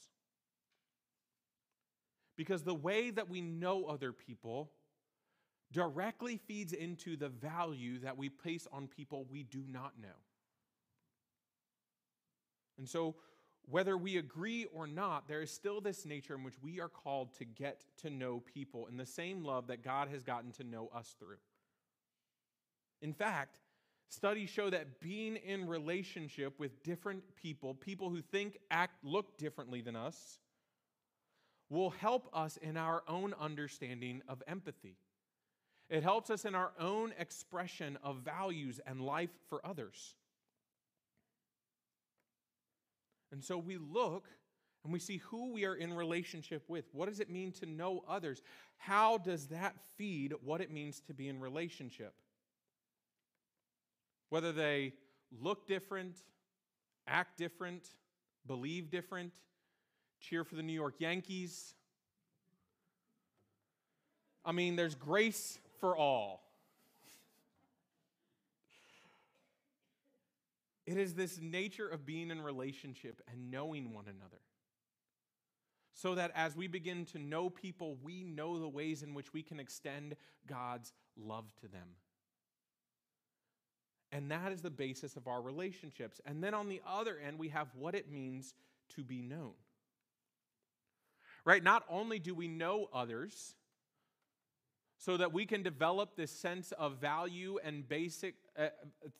Because 2.38 2.62
the 2.62 2.76
way 2.76 3.10
that 3.10 3.28
we 3.28 3.42
know 3.42 3.86
other 3.86 4.12
people 4.12 4.72
directly 5.74 6.38
feeds 6.38 6.72
into 6.72 7.18
the 7.18 7.28
value 7.28 8.00
that 8.00 8.18
we 8.18 8.30
place 8.30 8.66
on 8.72 8.88
people 8.88 9.26
we 9.30 9.44
do 9.44 9.64
not 9.70 9.94
know. 10.02 10.08
And 12.78 12.88
so, 12.88 13.16
whether 13.66 13.98
we 13.98 14.18
agree 14.18 14.66
or 14.74 14.88
not, 14.88 15.28
there 15.28 15.42
is 15.42 15.52
still 15.52 15.82
this 15.82 16.06
nature 16.06 16.36
in 16.36 16.44
which 16.44 16.62
we 16.62 16.80
are 16.80 16.90
called 16.90 17.34
to 17.36 17.46
get 17.46 17.86
to 18.02 18.10
know 18.10 18.42
people 18.54 18.88
in 18.88 18.98
the 18.98 19.06
same 19.06 19.44
love 19.44 19.68
that 19.68 19.84
God 19.84 20.10
has 20.10 20.24
gotten 20.24 20.52
to 20.54 20.64
know 20.64 20.90
us 20.94 21.16
through. 21.20 21.38
In 23.02 23.14
fact, 23.14 23.60
Studies 24.14 24.52
show 24.52 24.70
that 24.70 25.00
being 25.00 25.38
in 25.38 25.68
relationship 25.68 26.60
with 26.60 26.84
different 26.84 27.24
people, 27.36 27.74
people 27.74 28.12
who 28.12 28.22
think, 28.22 28.60
act, 28.70 29.04
look 29.04 29.40
differently 29.40 29.82
than 29.82 29.96
us, 29.96 30.38
will 31.72 31.90
help 31.90 32.30
us 32.32 32.58
in 32.58 32.78
our 32.78 33.02
own 33.08 33.34
understanding 33.40 34.22
of 34.28 34.44
empathy. 34.46 34.98
It 35.90 36.04
helps 36.04 36.30
us 36.30 36.46
in 36.46 36.56
our 36.56 36.72
own 36.80 37.14
expression 37.20 37.98
of 38.04 38.18
values 38.18 38.80
and 38.86 39.02
life 39.02 39.30
for 39.50 39.66
others. 39.66 40.16
And 43.32 43.44
so 43.44 43.58
we 43.58 43.78
look 43.78 44.28
and 44.84 44.92
we 44.92 45.00
see 45.00 45.18
who 45.18 45.54
we 45.54 45.66
are 45.66 45.76
in 45.76 45.94
relationship 45.94 46.64
with. 46.68 46.86
What 46.92 47.10
does 47.10 47.20
it 47.20 47.30
mean 47.30 47.52
to 47.54 47.66
know 47.66 48.04
others? 48.08 48.42
How 48.78 49.18
does 49.18 49.48
that 49.48 49.76
feed 49.98 50.34
what 50.44 50.62
it 50.62 50.72
means 50.72 51.02
to 51.08 51.14
be 51.14 51.30
in 51.30 51.40
relationship? 51.40 52.14
Whether 54.30 54.52
they 54.52 54.94
look 55.42 55.68
different, 55.68 56.18
act 57.08 57.38
different, 57.38 57.88
believe 58.46 58.90
different, 58.90 59.32
cheer 60.20 60.44
for 60.44 60.56
the 60.56 60.64
New 60.64 60.74
York 60.74 60.96
Yankees. 61.00 61.76
I 64.46 64.52
mean, 64.52 64.76
there's 64.76 64.96
grace 64.96 65.60
for 65.84 65.98
all. 65.98 66.42
It 70.86 70.96
is 70.98 71.14
this 71.14 71.42
nature 71.42 71.90
of 71.90 72.06
being 72.06 72.32
in 72.32 72.42
relationship 72.42 73.22
and 73.30 73.52
knowing 73.52 73.94
one 73.94 74.06
another. 74.06 74.40
So 75.94 76.16
that 76.16 76.32
as 76.36 76.56
we 76.56 76.68
begin 76.68 77.04
to 77.08 77.20
know 77.20 77.50
people, 77.50 77.98
we 78.02 78.24
know 78.24 78.60
the 78.60 78.70
ways 78.70 79.04
in 79.04 79.14
which 79.14 79.34
we 79.34 79.44
can 79.44 79.60
extend 79.60 80.16
God's 80.48 80.94
love 81.18 81.54
to 81.60 81.68
them. 81.68 81.90
And 84.14 84.32
that 84.32 84.54
is 84.54 84.62
the 84.62 84.70
basis 84.70 85.18
of 85.18 85.28
our 85.28 85.42
relationships. 85.42 86.22
And 86.26 86.42
then 86.42 86.54
on 86.54 86.70
the 86.70 86.82
other 86.88 87.18
end, 87.28 87.38
we 87.38 87.50
have 87.50 87.68
what 87.78 87.94
it 87.94 88.10
means 88.10 88.54
to 88.96 89.04
be 89.04 89.22
known. 89.22 89.52
Right? 91.44 91.62
Not 91.62 91.84
only 91.90 92.20
do 92.20 92.34
we 92.34 92.48
know 92.48 92.88
others, 92.94 93.56
so 95.04 95.18
that 95.18 95.34
we 95.34 95.46
can 95.46 95.64
develop 95.64 96.16
this 96.16 96.32
sense 96.32 96.72
of 96.78 96.96
value 96.96 97.60
and 97.62 97.86
basic 97.90 98.36
uh, 98.58 98.68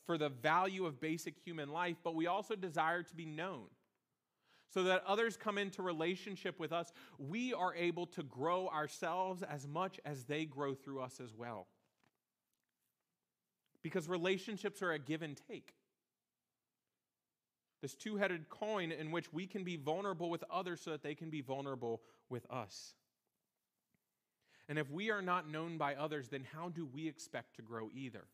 for 0.06 0.16
the 0.16 0.30
value 0.30 0.86
of 0.86 0.98
basic 0.98 1.34
human 1.44 1.68
life 1.68 1.96
but 2.02 2.14
we 2.14 2.26
also 2.26 2.54
desire 2.54 3.02
to 3.02 3.14
be 3.14 3.26
known. 3.26 3.66
So 4.70 4.84
that 4.84 5.04
others 5.06 5.36
come 5.36 5.58
into 5.58 5.82
relationship 5.82 6.58
with 6.58 6.72
us 6.72 6.90
we 7.18 7.52
are 7.52 7.74
able 7.74 8.06
to 8.06 8.22
grow 8.22 8.68
ourselves 8.68 9.42
as 9.42 9.68
much 9.68 10.00
as 10.06 10.24
they 10.24 10.46
grow 10.46 10.72
through 10.74 11.02
us 11.02 11.20
as 11.22 11.34
well. 11.34 11.66
Because 13.82 14.08
relationships 14.08 14.80
are 14.80 14.92
a 14.92 14.98
give 14.98 15.20
and 15.20 15.38
take. 15.50 15.74
This 17.82 17.94
two-headed 17.94 18.48
coin 18.48 18.90
in 18.90 19.10
which 19.10 19.30
we 19.34 19.46
can 19.46 19.64
be 19.64 19.76
vulnerable 19.76 20.30
with 20.30 20.44
others 20.50 20.80
so 20.80 20.92
that 20.92 21.02
they 21.02 21.14
can 21.14 21.28
be 21.28 21.42
vulnerable 21.42 22.00
with 22.30 22.50
us 22.50 22.94
and 24.68 24.78
if 24.78 24.90
we 24.90 25.10
are 25.10 25.22
not 25.22 25.48
known 25.48 25.76
by 25.76 25.94
others, 25.94 26.28
then 26.28 26.44
how 26.54 26.68
do 26.68 26.86
we 26.86 27.08
expect 27.08 27.56
to 27.56 27.62
grow 27.62 27.90
either? 27.94 28.24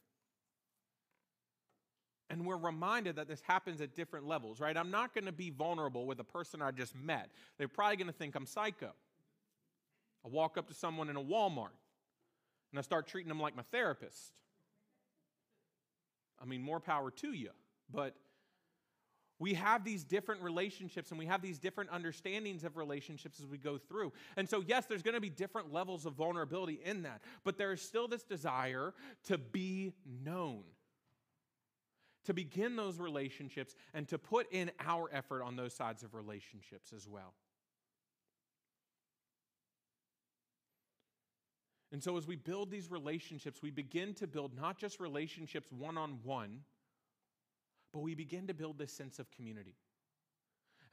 And 2.28 2.46
we're 2.46 2.56
reminded 2.56 3.16
that 3.16 3.26
this 3.26 3.42
happens 3.42 3.80
at 3.80 3.96
different 3.96 4.28
levels, 4.28 4.60
right? 4.60 4.76
I'm 4.76 4.92
not 4.92 5.12
going 5.12 5.24
to 5.24 5.32
be 5.32 5.50
vulnerable 5.50 6.06
with 6.06 6.20
a 6.20 6.24
person 6.24 6.62
I 6.62 6.70
just 6.70 6.94
met. 6.94 7.30
They're 7.58 7.66
probably 7.66 7.96
going 7.96 8.06
to 8.06 8.12
think 8.12 8.36
I'm 8.36 8.46
psycho. 8.46 8.92
I 10.24 10.28
walk 10.28 10.56
up 10.56 10.68
to 10.68 10.74
someone 10.74 11.08
in 11.08 11.16
a 11.16 11.22
Walmart 11.22 11.74
and 12.70 12.78
I 12.78 12.82
start 12.82 13.08
treating 13.08 13.28
them 13.28 13.40
like 13.40 13.56
my 13.56 13.64
therapist. 13.72 14.32
I 16.40 16.44
mean, 16.44 16.62
more 16.62 16.78
power 16.78 17.10
to 17.10 17.32
you. 17.32 17.50
But 17.92 18.14
we 19.40 19.54
have 19.54 19.82
these 19.82 20.04
different 20.04 20.42
relationships 20.42 21.10
and 21.10 21.18
we 21.18 21.26
have 21.26 21.40
these 21.40 21.58
different 21.58 21.90
understandings 21.90 22.62
of 22.62 22.76
relationships 22.76 23.40
as 23.40 23.46
we 23.46 23.56
go 23.56 23.78
through. 23.78 24.12
And 24.36 24.48
so, 24.48 24.62
yes, 24.64 24.84
there's 24.84 25.02
going 25.02 25.14
to 25.14 25.20
be 25.20 25.30
different 25.30 25.72
levels 25.72 26.04
of 26.06 26.12
vulnerability 26.12 26.78
in 26.84 27.02
that, 27.02 27.22
but 27.42 27.56
there 27.56 27.72
is 27.72 27.80
still 27.80 28.06
this 28.06 28.22
desire 28.22 28.92
to 29.24 29.38
be 29.38 29.94
known, 30.22 30.62
to 32.26 32.34
begin 32.34 32.76
those 32.76 33.00
relationships, 33.00 33.74
and 33.94 34.06
to 34.08 34.18
put 34.18 34.46
in 34.52 34.70
our 34.78 35.08
effort 35.10 35.42
on 35.42 35.56
those 35.56 35.72
sides 35.72 36.02
of 36.02 36.14
relationships 36.14 36.92
as 36.94 37.08
well. 37.08 37.32
And 41.92 42.02
so, 42.02 42.16
as 42.16 42.26
we 42.26 42.36
build 42.36 42.70
these 42.70 42.90
relationships, 42.90 43.62
we 43.62 43.70
begin 43.70 44.14
to 44.14 44.26
build 44.26 44.54
not 44.54 44.78
just 44.78 45.00
relationships 45.00 45.72
one 45.72 45.98
on 45.98 46.20
one 46.22 46.60
but 47.92 48.00
we 48.00 48.14
begin 48.14 48.46
to 48.46 48.54
build 48.54 48.78
this 48.78 48.92
sense 48.92 49.18
of 49.18 49.30
community. 49.30 49.74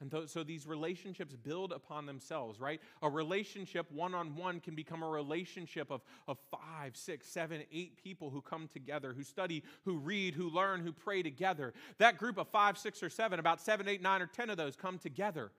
And 0.00 0.14
so 0.26 0.44
these 0.44 0.64
relationships 0.64 1.34
build 1.34 1.72
upon 1.72 2.06
themselves, 2.06 2.60
right? 2.60 2.80
A 3.02 3.10
relationship 3.10 3.90
one 3.90 4.14
on 4.14 4.36
one 4.36 4.60
can 4.60 4.76
become 4.76 5.02
a 5.02 5.08
relationship 5.08 5.90
of, 5.90 6.02
of 6.28 6.38
five, 6.52 6.96
six, 6.96 7.26
seven, 7.26 7.62
eight 7.72 7.96
people 8.02 8.30
who 8.30 8.40
come 8.40 8.68
together, 8.68 9.12
who 9.12 9.24
study, 9.24 9.64
who 9.84 9.96
read, 9.96 10.34
who 10.34 10.50
learn, 10.50 10.80
who 10.80 10.92
pray 10.92 11.22
together. 11.22 11.74
That 11.98 12.16
group 12.16 12.38
of 12.38 12.46
five, 12.48 12.78
six, 12.78 13.02
or 13.02 13.10
seven, 13.10 13.40
about 13.40 13.60
seven, 13.60 13.88
eight, 13.88 14.00
nine, 14.00 14.22
or 14.22 14.28
ten 14.28 14.50
of 14.50 14.56
those 14.56 14.76
come 14.76 14.98
together 14.98 15.50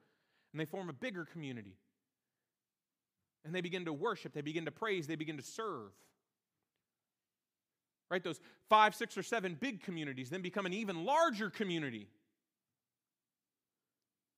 and 0.52 0.60
they 0.60 0.64
form 0.64 0.88
a 0.88 0.94
bigger 0.94 1.26
community. 1.26 1.76
And 3.44 3.54
they 3.54 3.60
begin 3.60 3.84
to 3.86 3.92
worship, 3.92 4.32
they 4.32 4.42
begin 4.42 4.64
to 4.64 4.70
praise, 4.70 5.06
they 5.06 5.16
begin 5.16 5.36
to 5.36 5.42
serve 5.42 5.92
right? 8.10 8.22
Those 8.22 8.40
five, 8.68 8.94
six, 8.94 9.16
or 9.16 9.22
seven 9.22 9.56
big 9.58 9.82
communities 9.82 10.30
then 10.30 10.42
become 10.42 10.66
an 10.66 10.72
even 10.72 11.04
larger 11.04 11.48
community. 11.48 12.08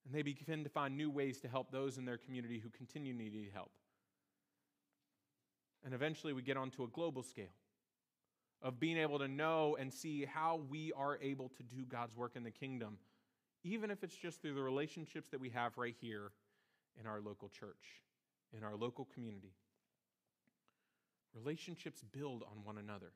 And 0.05 0.13
they 0.13 0.21
begin 0.21 0.63
to 0.63 0.69
find 0.69 0.95
new 0.95 1.09
ways 1.09 1.39
to 1.41 1.47
help 1.47 1.71
those 1.71 1.97
in 1.97 2.05
their 2.05 2.17
community 2.17 2.59
who 2.59 2.69
continue 2.69 3.13
to 3.13 3.17
need 3.17 3.51
help. 3.53 3.71
And 5.83 5.93
eventually 5.93 6.33
we 6.33 6.41
get 6.41 6.57
onto 6.57 6.83
a 6.83 6.87
global 6.87 7.23
scale 7.23 7.55
of 8.61 8.79
being 8.79 8.97
able 8.97 9.19
to 9.19 9.27
know 9.27 9.75
and 9.79 9.93
see 9.93 10.25
how 10.25 10.61
we 10.69 10.93
are 10.93 11.17
able 11.21 11.49
to 11.49 11.63
do 11.63 11.83
God's 11.83 12.15
work 12.15 12.35
in 12.35 12.43
the 12.43 12.51
kingdom, 12.51 12.97
even 13.63 13.91
if 13.91 14.03
it's 14.03 14.15
just 14.15 14.41
through 14.41 14.55
the 14.55 14.61
relationships 14.61 15.29
that 15.29 15.39
we 15.39 15.49
have 15.49 15.77
right 15.77 15.95
here 15.99 16.31
in 16.99 17.07
our 17.07 17.19
local 17.19 17.49
church, 17.49 18.01
in 18.55 18.63
our 18.63 18.75
local 18.75 19.05
community. 19.13 19.53
Relationships 21.33 22.03
build 22.11 22.43
on 22.43 22.63
one 22.63 22.77
another. 22.77 23.11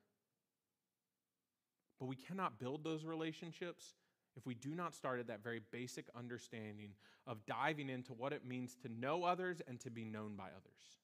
But 1.99 2.07
we 2.07 2.15
cannot 2.15 2.59
build 2.59 2.83
those 2.83 3.03
relationships 3.03 3.95
if 4.35 4.45
we 4.45 4.53
do 4.53 4.75
not 4.75 4.93
start 4.93 5.19
at 5.19 5.27
that 5.27 5.43
very 5.43 5.61
basic 5.71 6.05
understanding 6.15 6.91
of 7.25 7.45
diving 7.45 7.89
into 7.89 8.13
what 8.13 8.33
it 8.33 8.45
means 8.45 8.75
to 8.83 8.89
know 8.89 9.23
others 9.23 9.61
and 9.67 9.79
to 9.79 9.89
be 9.89 10.05
known 10.05 10.35
by 10.35 10.45
others. 10.45 10.99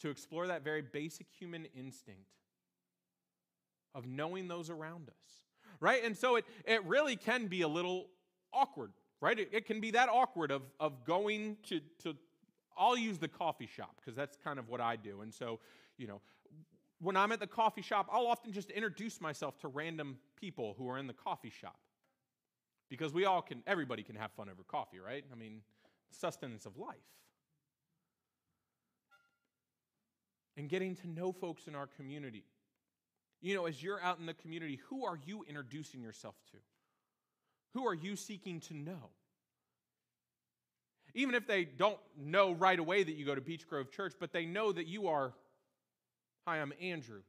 To 0.00 0.10
explore 0.10 0.46
that 0.46 0.62
very 0.62 0.82
basic 0.82 1.26
human 1.28 1.66
instinct 1.76 2.30
of 3.94 4.06
knowing 4.06 4.48
those 4.48 4.70
around 4.70 5.08
us. 5.08 5.44
Right? 5.80 6.04
And 6.04 6.16
so 6.16 6.36
it, 6.36 6.44
it 6.64 6.84
really 6.84 7.16
can 7.16 7.48
be 7.48 7.62
a 7.62 7.68
little 7.68 8.06
awkward, 8.52 8.92
right? 9.20 9.38
It, 9.38 9.50
it 9.52 9.66
can 9.66 9.80
be 9.80 9.90
that 9.90 10.08
awkward 10.08 10.50
of, 10.50 10.62
of 10.78 11.04
going 11.04 11.56
to, 11.64 11.80
to, 12.04 12.16
I'll 12.78 12.96
use 12.96 13.18
the 13.18 13.28
coffee 13.28 13.66
shop 13.66 13.96
because 14.00 14.16
that's 14.16 14.36
kind 14.42 14.58
of 14.58 14.68
what 14.68 14.80
I 14.80 14.96
do. 14.96 15.22
And 15.22 15.34
so, 15.34 15.58
you 15.98 16.06
know, 16.06 16.20
when 17.04 17.16
I'm 17.16 17.32
at 17.32 17.40
the 17.40 17.46
coffee 17.46 17.82
shop, 17.82 18.08
I'll 18.10 18.26
often 18.26 18.52
just 18.52 18.70
introduce 18.70 19.20
myself 19.20 19.58
to 19.60 19.68
random 19.68 20.16
people 20.40 20.74
who 20.78 20.88
are 20.88 20.98
in 20.98 21.06
the 21.06 21.12
coffee 21.12 21.50
shop. 21.50 21.76
Because 22.88 23.12
we 23.12 23.26
all 23.26 23.42
can, 23.42 23.62
everybody 23.66 24.02
can 24.02 24.16
have 24.16 24.32
fun 24.32 24.48
over 24.48 24.62
coffee, 24.62 24.98
right? 24.98 25.24
I 25.30 25.34
mean, 25.36 25.60
sustenance 26.10 26.64
of 26.64 26.76
life. 26.78 26.96
And 30.56 30.68
getting 30.68 30.94
to 30.96 31.08
know 31.08 31.32
folks 31.32 31.66
in 31.66 31.74
our 31.74 31.86
community. 31.86 32.44
You 33.42 33.54
know, 33.54 33.66
as 33.66 33.82
you're 33.82 34.00
out 34.00 34.18
in 34.18 34.26
the 34.26 34.34
community, 34.34 34.80
who 34.88 35.04
are 35.04 35.18
you 35.26 35.44
introducing 35.48 36.00
yourself 36.00 36.36
to? 36.52 36.58
Who 37.74 37.86
are 37.86 37.94
you 37.94 38.16
seeking 38.16 38.60
to 38.60 38.74
know? 38.74 39.10
Even 41.12 41.34
if 41.34 41.46
they 41.46 41.64
don't 41.64 41.98
know 42.16 42.52
right 42.52 42.78
away 42.78 43.02
that 43.02 43.14
you 43.14 43.26
go 43.26 43.34
to 43.34 43.40
Beech 43.40 43.68
Grove 43.68 43.90
Church, 43.90 44.14
but 44.18 44.32
they 44.32 44.46
know 44.46 44.72
that 44.72 44.86
you 44.86 45.08
are 45.08 45.34
Hi, 46.46 46.60
I'm 46.60 46.74
Andrew. 46.80 47.22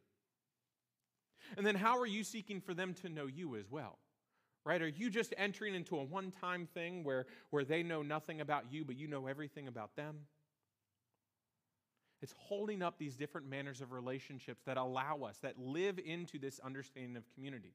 And 1.57 1.65
then 1.65 1.75
how 1.75 1.99
are 1.99 2.05
you 2.05 2.23
seeking 2.23 2.59
for 2.59 2.73
them 2.73 2.93
to 2.95 3.09
know 3.09 3.27
you 3.27 3.55
as 3.55 3.71
well? 3.71 3.97
Right? 4.65 4.81
Are 4.81 4.87
you 4.87 5.09
just 5.09 5.33
entering 5.37 5.75
into 5.75 5.97
a 5.97 6.03
one 6.03 6.31
time 6.31 6.67
thing 6.73 7.03
where, 7.03 7.25
where 7.51 7.63
they 7.63 7.83
know 7.83 8.01
nothing 8.01 8.41
about 8.41 8.65
you, 8.71 8.83
but 8.83 8.97
you 8.97 9.07
know 9.07 9.27
everything 9.27 9.67
about 9.67 9.95
them? 9.95 10.15
It's 12.21 12.33
holding 12.37 12.81
up 12.81 12.97
these 12.97 13.15
different 13.15 13.47
manners 13.47 13.81
of 13.81 13.91
relationships 13.91 14.63
that 14.65 14.77
allow 14.77 15.21
us, 15.21 15.37
that 15.43 15.59
live 15.59 15.99
into 16.03 16.39
this 16.39 16.59
understanding 16.59 17.15
of 17.15 17.23
community. 17.35 17.73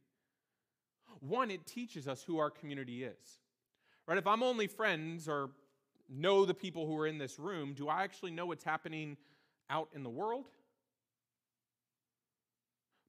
One, 1.21 1.51
it 1.51 1.67
teaches 1.67 2.09
us 2.09 2.23
who 2.23 2.39
our 2.39 2.51
community 2.51 3.05
is. 3.05 3.41
Right? 4.07 4.19
If 4.19 4.27
I'm 4.27 4.43
only 4.43 4.67
friends 4.67 5.29
or 5.29 5.51
know 6.09 6.45
the 6.45 6.55
people 6.55 6.87
who 6.87 6.99
are 6.99 7.07
in 7.07 7.19
this 7.19 7.39
room, 7.39 7.73
do 7.75 7.89
I 7.89 8.03
actually 8.03 8.33
know 8.33 8.47
what's 8.47 8.65
happening 8.65 9.17
out 9.71 9.89
in 9.95 10.03
the 10.03 10.11
world? 10.11 10.47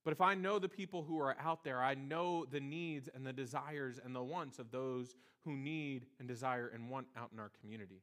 But 0.04 0.14
if 0.14 0.22
I 0.22 0.34
know 0.34 0.58
the 0.58 0.70
people 0.70 1.04
who 1.04 1.20
are 1.20 1.36
out 1.40 1.64
there, 1.64 1.82
I 1.82 1.94
know 1.94 2.46
the 2.46 2.60
needs 2.60 3.08
and 3.14 3.26
the 3.26 3.34
desires 3.34 4.00
and 4.04 4.16
the 4.16 4.24
wants 4.24 4.58
of 4.58 4.72
those 4.72 5.16
who 5.46 5.56
need 5.56 6.08
and 6.20 6.28
desire 6.28 6.72
and 6.74 6.90
want 6.90 7.08
out 7.16 7.30
in 7.32 7.40
our 7.40 7.52
community. 7.62 8.02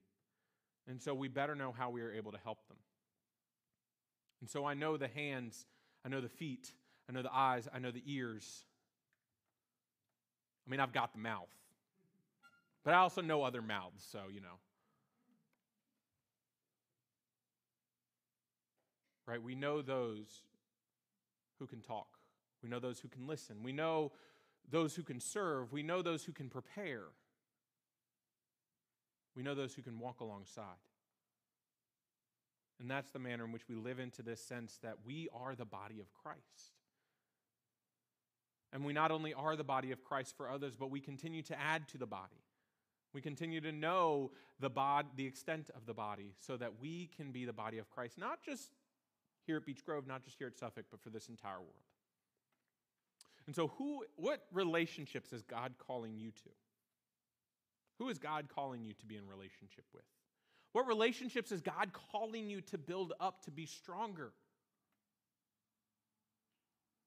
And 0.86 1.02
so 1.02 1.12
we 1.12 1.28
better 1.28 1.54
know 1.54 1.72
how 1.76 1.90
we 1.90 2.02
are 2.02 2.12
able 2.12 2.32
to 2.32 2.38
help 2.38 2.66
them. 2.68 2.76
And 4.40 4.48
so 4.48 4.64
I 4.64 4.74
know 4.74 4.96
the 4.96 5.08
hands, 5.08 5.66
I 6.04 6.08
know 6.08 6.20
the 6.20 6.28
feet, 6.28 6.72
I 7.08 7.12
know 7.12 7.22
the 7.22 7.34
eyes, 7.34 7.68
I 7.74 7.80
know 7.80 7.90
the 7.90 8.02
ears. 8.06 8.64
I 10.66 10.70
mean, 10.70 10.80
I've 10.80 10.92
got 10.92 11.12
the 11.12 11.18
mouth. 11.18 11.48
But 12.84 12.94
I 12.94 12.98
also 12.98 13.20
know 13.20 13.42
other 13.42 13.60
mouths, 13.60 14.06
so, 14.10 14.20
you 14.32 14.40
know. 14.40 14.58
Right? 19.26 19.42
We 19.42 19.54
know 19.54 19.82
those 19.82 20.42
who 21.58 21.66
can 21.66 21.80
talk. 21.80 22.18
We 22.62 22.68
know 22.68 22.80
those 22.80 23.00
who 23.00 23.08
can 23.08 23.26
listen. 23.26 23.62
We 23.62 23.72
know 23.72 24.12
those 24.70 24.94
who 24.94 25.02
can 25.02 25.20
serve. 25.20 25.72
We 25.72 25.82
know 25.82 26.02
those 26.02 26.24
who 26.24 26.32
can 26.32 26.48
prepare. 26.48 27.04
We 29.36 29.42
know 29.42 29.54
those 29.54 29.74
who 29.74 29.82
can 29.82 29.98
walk 29.98 30.20
alongside. 30.20 30.64
And 32.80 32.90
that's 32.90 33.10
the 33.10 33.18
manner 33.18 33.44
in 33.44 33.52
which 33.52 33.68
we 33.68 33.74
live 33.74 33.98
into 33.98 34.22
this 34.22 34.40
sense 34.40 34.78
that 34.82 34.96
we 35.04 35.28
are 35.34 35.54
the 35.54 35.64
body 35.64 36.00
of 36.00 36.12
Christ. 36.12 36.74
And 38.72 38.84
we 38.84 38.92
not 38.92 39.10
only 39.10 39.34
are 39.34 39.56
the 39.56 39.64
body 39.64 39.92
of 39.92 40.04
Christ 40.04 40.36
for 40.36 40.48
others, 40.48 40.74
but 40.78 40.90
we 40.90 41.00
continue 41.00 41.42
to 41.42 41.58
add 41.58 41.88
to 41.88 41.98
the 41.98 42.06
body. 42.06 42.42
We 43.14 43.22
continue 43.22 43.60
to 43.62 43.72
know 43.72 44.32
the, 44.60 44.68
bod, 44.68 45.06
the 45.16 45.26
extent 45.26 45.70
of 45.74 45.86
the 45.86 45.94
body 45.94 46.34
so 46.38 46.56
that 46.56 46.80
we 46.80 47.08
can 47.16 47.32
be 47.32 47.44
the 47.44 47.52
body 47.52 47.78
of 47.78 47.88
Christ, 47.88 48.18
not 48.18 48.42
just 48.42 48.70
here 49.48 49.56
at 49.56 49.64
Beech 49.64 49.84
Grove, 49.84 50.06
not 50.06 50.22
just 50.22 50.38
here 50.38 50.46
at 50.46 50.56
Suffolk, 50.56 50.84
but 50.90 51.00
for 51.00 51.08
this 51.08 51.28
entire 51.28 51.58
world. 51.58 51.72
And 53.46 53.56
so, 53.56 53.68
who, 53.78 54.04
what 54.16 54.44
relationships 54.52 55.32
is 55.32 55.42
God 55.42 55.72
calling 55.78 56.18
you 56.18 56.30
to? 56.30 56.50
Who 57.98 58.10
is 58.10 58.18
God 58.18 58.48
calling 58.54 58.84
you 58.84 58.92
to 58.92 59.06
be 59.06 59.16
in 59.16 59.26
relationship 59.26 59.86
with? 59.94 60.04
What 60.72 60.86
relationships 60.86 61.50
is 61.50 61.62
God 61.62 61.90
calling 62.12 62.48
you 62.50 62.60
to 62.60 62.76
build 62.76 63.14
up 63.18 63.42
to 63.46 63.50
be 63.50 63.64
stronger? 63.64 64.32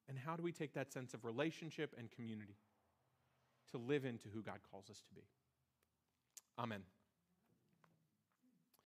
And 0.10 0.18
how 0.18 0.36
do 0.36 0.42
we 0.42 0.52
take 0.52 0.74
that 0.74 0.92
sense 0.92 1.14
of 1.14 1.24
relationship 1.24 1.94
and 1.98 2.10
community 2.10 2.58
to 3.72 3.78
live 3.78 4.04
into 4.04 4.28
who 4.34 4.42
God 4.42 4.60
calls 4.72 4.90
us 4.90 5.00
to 5.00 5.14
be? 5.14 5.22
Amen. 6.58 6.82